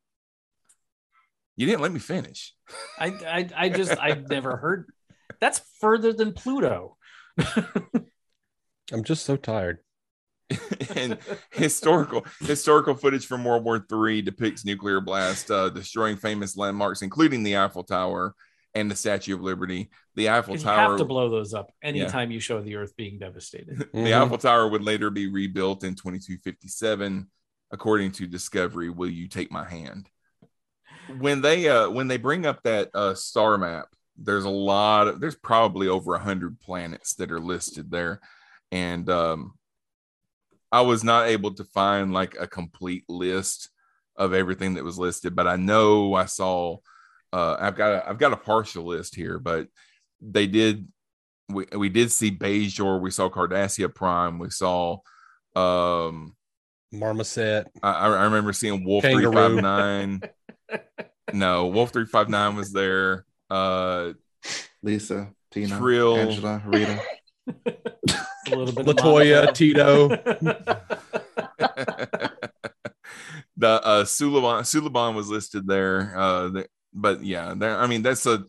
[1.56, 2.52] You didn't let me finish.
[2.98, 4.86] I, I, I just, I've never heard.
[5.40, 6.96] That's further than Pluto.
[8.92, 9.78] I'm just so tired.
[10.96, 11.18] and
[11.50, 17.42] historical historical footage from World War III depicts nuclear blast uh, destroying famous landmarks, including
[17.42, 18.34] the Eiffel Tower
[18.74, 19.90] and the Statue of Liberty.
[20.16, 23.18] The Eiffel you Tower have to blow those up anytime you show the Earth being
[23.18, 23.78] devastated.
[23.92, 24.24] The Mhm.
[24.24, 27.28] Eiffel Tower would later be rebuilt in 2257,
[27.70, 28.90] according to Discovery.
[28.90, 30.08] Will you take my hand?
[31.18, 35.20] When they uh when they bring up that uh star map, there's a lot of
[35.20, 38.20] there's probably over a hundred planets that are listed there,
[38.72, 39.54] and um,
[40.74, 43.70] I was not able to find like a complete list
[44.16, 46.78] of everything that was listed, but I know I saw.
[47.32, 49.68] Uh, I've got a, I've got a partial list here, but
[50.20, 50.88] they did
[51.48, 54.98] we, we did see Bajor, we saw Cardassia Prime, we saw
[55.54, 56.34] um
[56.90, 57.68] Marmoset.
[57.80, 59.60] I, I remember seeing Wolf Kangaroo.
[59.60, 60.22] 359.
[61.32, 63.24] no, Wolf 359 was there.
[63.48, 64.14] Uh
[64.82, 66.16] Lisa, Tina, Trill.
[66.16, 67.00] Angela, Rita.
[68.54, 69.52] A little bit of Latoya, Monica.
[69.52, 70.08] Tito.
[73.56, 76.12] the uh Suliban Suliban was listed there.
[76.16, 78.44] Uh the, but yeah, there I mean that's a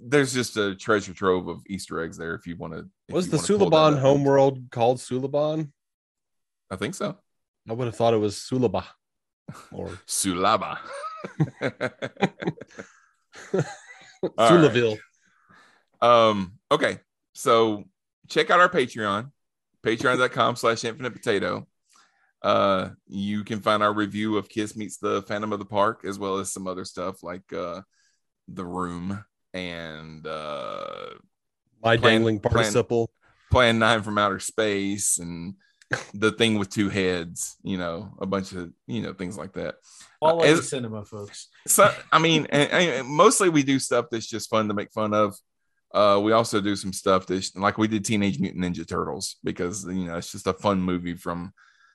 [0.00, 3.36] there's just a treasure trove of Easter eggs there if you want to Was the
[3.36, 5.70] Suliban homeworld called Suliban?
[6.70, 7.18] I think so.
[7.68, 8.84] I would have thought it was Sulaba.
[9.72, 10.78] Or Sulaba.
[11.62, 11.70] All
[13.52, 13.64] right.
[14.38, 14.98] Sulaville.
[16.00, 16.98] Um, okay.
[17.34, 17.84] So
[18.28, 19.30] check out our Patreon,
[19.84, 21.66] patreon.com slash infinite potato.
[22.42, 26.18] Uh, you can find our review of Kiss Meets the Phantom of the Park, as
[26.18, 27.80] well as some other stuff like uh
[28.46, 29.24] The Room
[29.54, 31.10] and uh
[31.82, 33.10] My Plan- dangling Plan- participle.
[33.50, 35.54] Plan Nine from Outer Space and
[36.14, 39.76] the thing with two heads, you know, a bunch of you know things like that.
[40.20, 41.48] Quality As- cinema, folks.
[41.66, 45.12] so I mean, and, and mostly we do stuff that's just fun to make fun
[45.14, 45.34] of.
[45.92, 49.84] Uh, we also do some stuff that's like we did Teenage Mutant Ninja Turtles because
[49.86, 51.52] you know it's just a fun movie from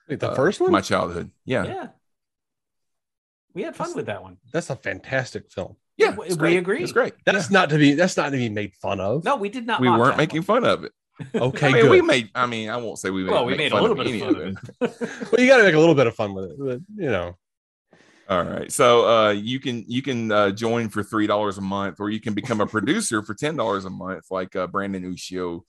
[0.09, 0.71] Wait, the uh, first one?
[0.71, 1.29] my childhood.
[1.45, 1.87] Yeah, Yeah.
[3.53, 4.37] We had fun with that one.
[4.51, 5.75] That's a fantastic film.
[5.95, 6.57] yeah, We- it's we great.
[6.57, 6.81] agree.
[6.81, 7.13] It's great.
[7.23, 9.23] That's not to be that's not to be made fun of.
[9.23, 9.79] No, we did not.
[9.79, 10.61] we weren't that making one.
[10.61, 10.91] fun of it.
[11.35, 11.91] Okay, I mean, good.
[11.91, 12.29] we made.
[12.33, 13.31] I mean, I won't say we made.
[13.31, 14.57] Well, we make made a little bit any of fun of it.
[15.31, 17.37] well, you got to make a little bit of fun with it, but you know.
[18.29, 18.71] All right.
[18.71, 22.21] So uh, you can you can uh, join for three dollars a month, or you
[22.21, 25.61] can become a producer for ten dollars a month, like uh, Brandon Ushio,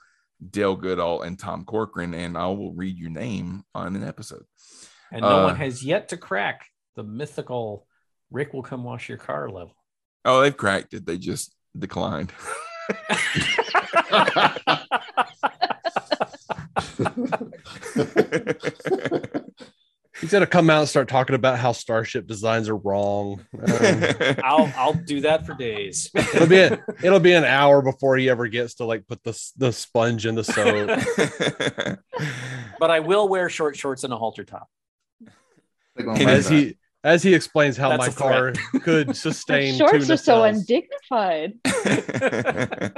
[0.50, 4.44] Dale Goodall, and Tom Corcoran, and I will read your name on an episode.
[5.10, 7.86] And no Uh, one has yet to crack the mythical
[8.30, 9.74] Rick will come wash your car level.
[10.24, 11.06] Oh, they've cracked it.
[11.06, 12.32] They just declined.
[20.20, 23.40] He's gonna come out and start talking about how starship designs are wrong.
[23.58, 24.04] Um,
[24.44, 26.08] I'll I'll do that for days.
[26.14, 29.36] it'll be a, it'll be an hour before he ever gets to like put the
[29.56, 30.88] the sponge in the soap.
[32.78, 34.68] but I will wear short shorts and a halter top.
[35.96, 36.54] They're gonna And like as that.
[36.54, 38.82] he as he explains how That's my car threat.
[38.82, 41.54] could sustain shorts two are so undignified.
[41.64, 42.94] Spock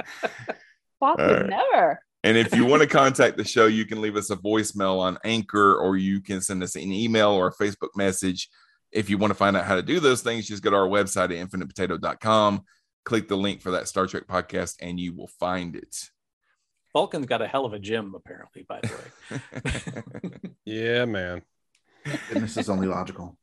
[1.01, 1.49] would Alright.
[1.49, 1.99] never.
[2.23, 5.17] And if you want to contact the show, you can leave us a voicemail on
[5.23, 8.49] Anchor, or you can send us an email or a Facebook message.
[8.91, 10.87] If you want to find out how to do those things, just go to our
[10.87, 12.63] website at infinitepotato.com,
[13.05, 15.95] click the link for that Star Trek podcast, and you will find it.
[16.93, 18.65] Vulcan's got a hell of a gym, apparently.
[18.67, 21.43] By the way, Yeah, man.
[22.29, 23.37] Goodness is only logical.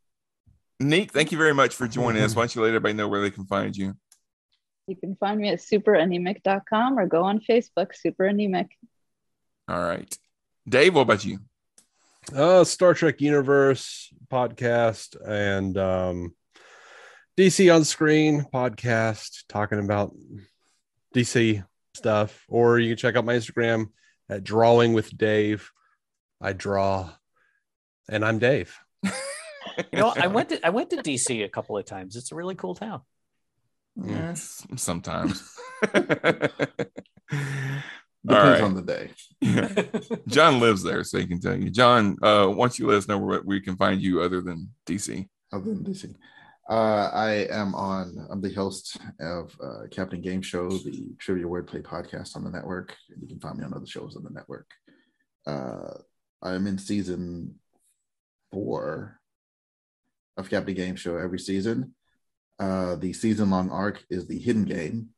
[0.80, 2.34] Neek, thank you very much for joining us.
[2.34, 3.94] Why don't you let everybody know where they can find you?
[4.86, 8.68] You can find me at superanemic.com or go on Facebook, superanemic.
[9.66, 10.14] All right.
[10.68, 11.38] Dave, what about you?
[12.34, 16.34] Uh, Star Trek Universe podcast and um,
[17.36, 20.14] DC on Screen podcast talking about
[21.14, 21.64] DC
[21.94, 22.44] stuff.
[22.48, 23.86] Or you can check out my Instagram
[24.28, 25.70] at Drawing with Dave.
[26.40, 27.10] I draw,
[28.08, 28.76] and I'm Dave.
[29.92, 32.14] You know, I went to I went to DC a couple of times.
[32.14, 33.00] It's a really cool town.
[33.96, 35.56] Yes, sometimes.
[38.26, 38.62] Depends right.
[38.62, 39.10] on the day.
[40.28, 41.68] John lives there, so he can tell you.
[41.70, 45.28] John, uh, don't you let us know where we can find you other than DC?
[45.52, 46.14] Other than DC.
[46.68, 51.82] Uh, I am on, I'm the host of uh, Captain Game Show, the trivia wordplay
[51.82, 52.96] podcast on the network.
[53.20, 54.70] You can find me on other shows on the network.
[55.46, 55.98] Uh,
[56.42, 57.56] I'm in season
[58.50, 59.20] four
[60.38, 61.94] of Captain Game Show every season.
[62.58, 65.08] Uh, the season long arc is the hidden game.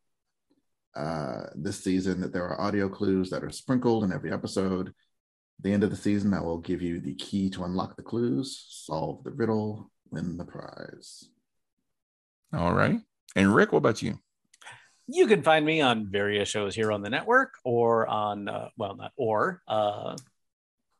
[0.95, 4.89] Uh, this season, that there are audio clues that are sprinkled in every episode.
[4.89, 8.03] At the end of the season, I will give you the key to unlock the
[8.03, 11.29] clues, solve the riddle, win the prize.
[12.55, 13.01] All right.
[13.35, 14.19] And Rick, what about you?
[15.07, 18.97] You can find me on various shows here on the network or on, uh, well,
[18.97, 19.63] not or.
[19.69, 20.17] Uh,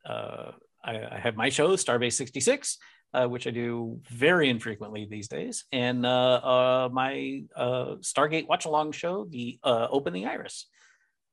[0.05, 0.53] uh,
[0.85, 2.79] I, I have my show, Starbase 66,
[3.15, 8.65] uh, which I do very infrequently these days, and uh, uh, my uh, Stargate watch
[8.65, 10.67] along show, the uh, Open the Iris.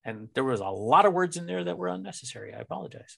[0.06, 2.54] And there was a lot of words in there that were unnecessary.
[2.54, 3.18] I apologize.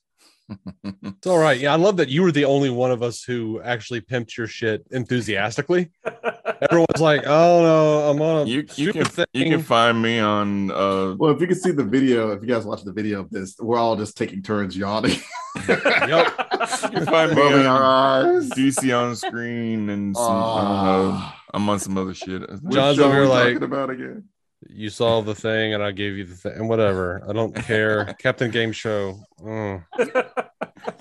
[1.03, 1.59] It's all right.
[1.59, 4.47] Yeah, I love that you were the only one of us who actually pimped your
[4.47, 5.91] shit enthusiastically.
[6.61, 10.19] Everyone's like, "Oh no, I'm on a You, you stupid can you can find me
[10.19, 13.21] on uh Well, if you can see the video, if you guys watch the video
[13.21, 15.17] of this, we're all just taking turns yawning,
[15.67, 16.33] Yep.
[16.83, 18.49] you can find me on our eyes.
[18.51, 21.29] DC on screen and some, I don't know.
[21.53, 22.41] I'm on some other shit.
[22.69, 24.25] John's over here like- about again.
[24.67, 27.21] You saw the thing, and I gave you the thing, and whatever.
[27.29, 28.05] I don't care.
[28.19, 29.19] Captain Game Show.
[29.45, 29.45] Oh.
[29.45, 29.81] All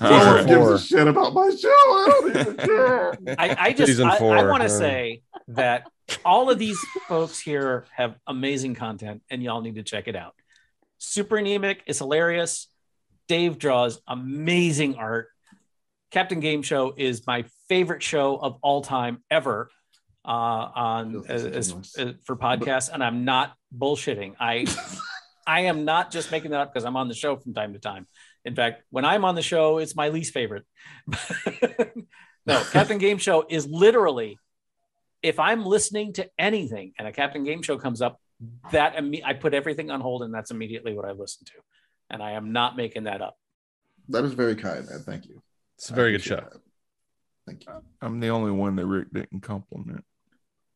[0.01, 1.69] No one gives a shit about my show.
[1.69, 3.13] I don't even care.
[3.39, 4.69] I, I just Season I, four, want to uh.
[4.69, 5.91] say that
[6.27, 10.35] all of these folks here have amazing content, and y'all need to check it out.
[10.99, 12.69] Super anemic is hilarious.
[13.29, 15.29] Dave draws amazing art.
[16.11, 19.71] Captain Game Show is my favorite show of all time ever
[20.25, 24.35] uh, on Feels as, as- for podcasts, and I'm not bullshitting.
[24.39, 24.67] I
[25.47, 27.79] I am not just making that up because I'm on the show from time to
[27.79, 28.07] time.
[28.47, 30.65] In fact, when I'm on the show, it's my least favorite.
[32.47, 34.39] no, Captain Game Show is literally
[35.25, 38.21] if I'm listening to anything and a Captain Game Show comes up,
[38.73, 41.53] that imme- I put everything on hold and that's immediately what I listen to.
[42.11, 43.37] And I am not making that up.
[44.11, 45.01] That is very kind, man.
[45.01, 45.41] Thank you.
[45.77, 46.49] It's a very good appreciate show.
[46.53, 46.61] that.
[47.47, 47.73] Thank you.
[48.01, 50.05] I'm the only one that Rick didn't compliment.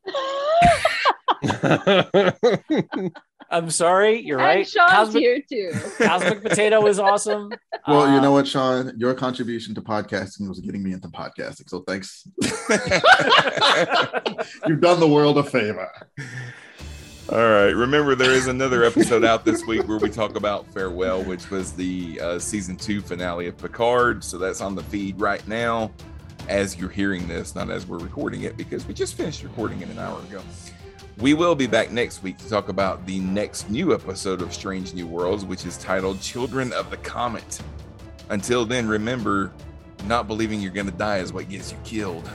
[3.50, 4.68] I'm sorry, you're and right.
[4.68, 5.72] Sean's Cosmic, here too.
[5.96, 7.50] Cosmic Potato is awesome.
[7.86, 8.92] Well, you Uh, know what, Sean?
[8.98, 11.70] Your contribution to podcasting was getting me into podcasting.
[11.70, 12.28] So thanks.
[14.66, 15.90] You've done the world a favor.
[17.30, 17.76] All right.
[17.76, 21.72] Remember, there is another episode out this week where we talk about Farewell, which was
[21.72, 24.24] the uh, season two finale of Picard.
[24.24, 25.90] So that's on the feed right now
[26.48, 29.90] as you're hearing this, not as we're recording it, because we just finished recording it
[29.90, 30.40] an hour ago.
[31.18, 34.94] We will be back next week to talk about the next new episode of Strange
[34.94, 37.60] New Worlds, which is titled Children of the Comet.
[38.30, 39.52] Until then, remember,
[40.06, 42.26] not believing you're going to die is what gets you killed.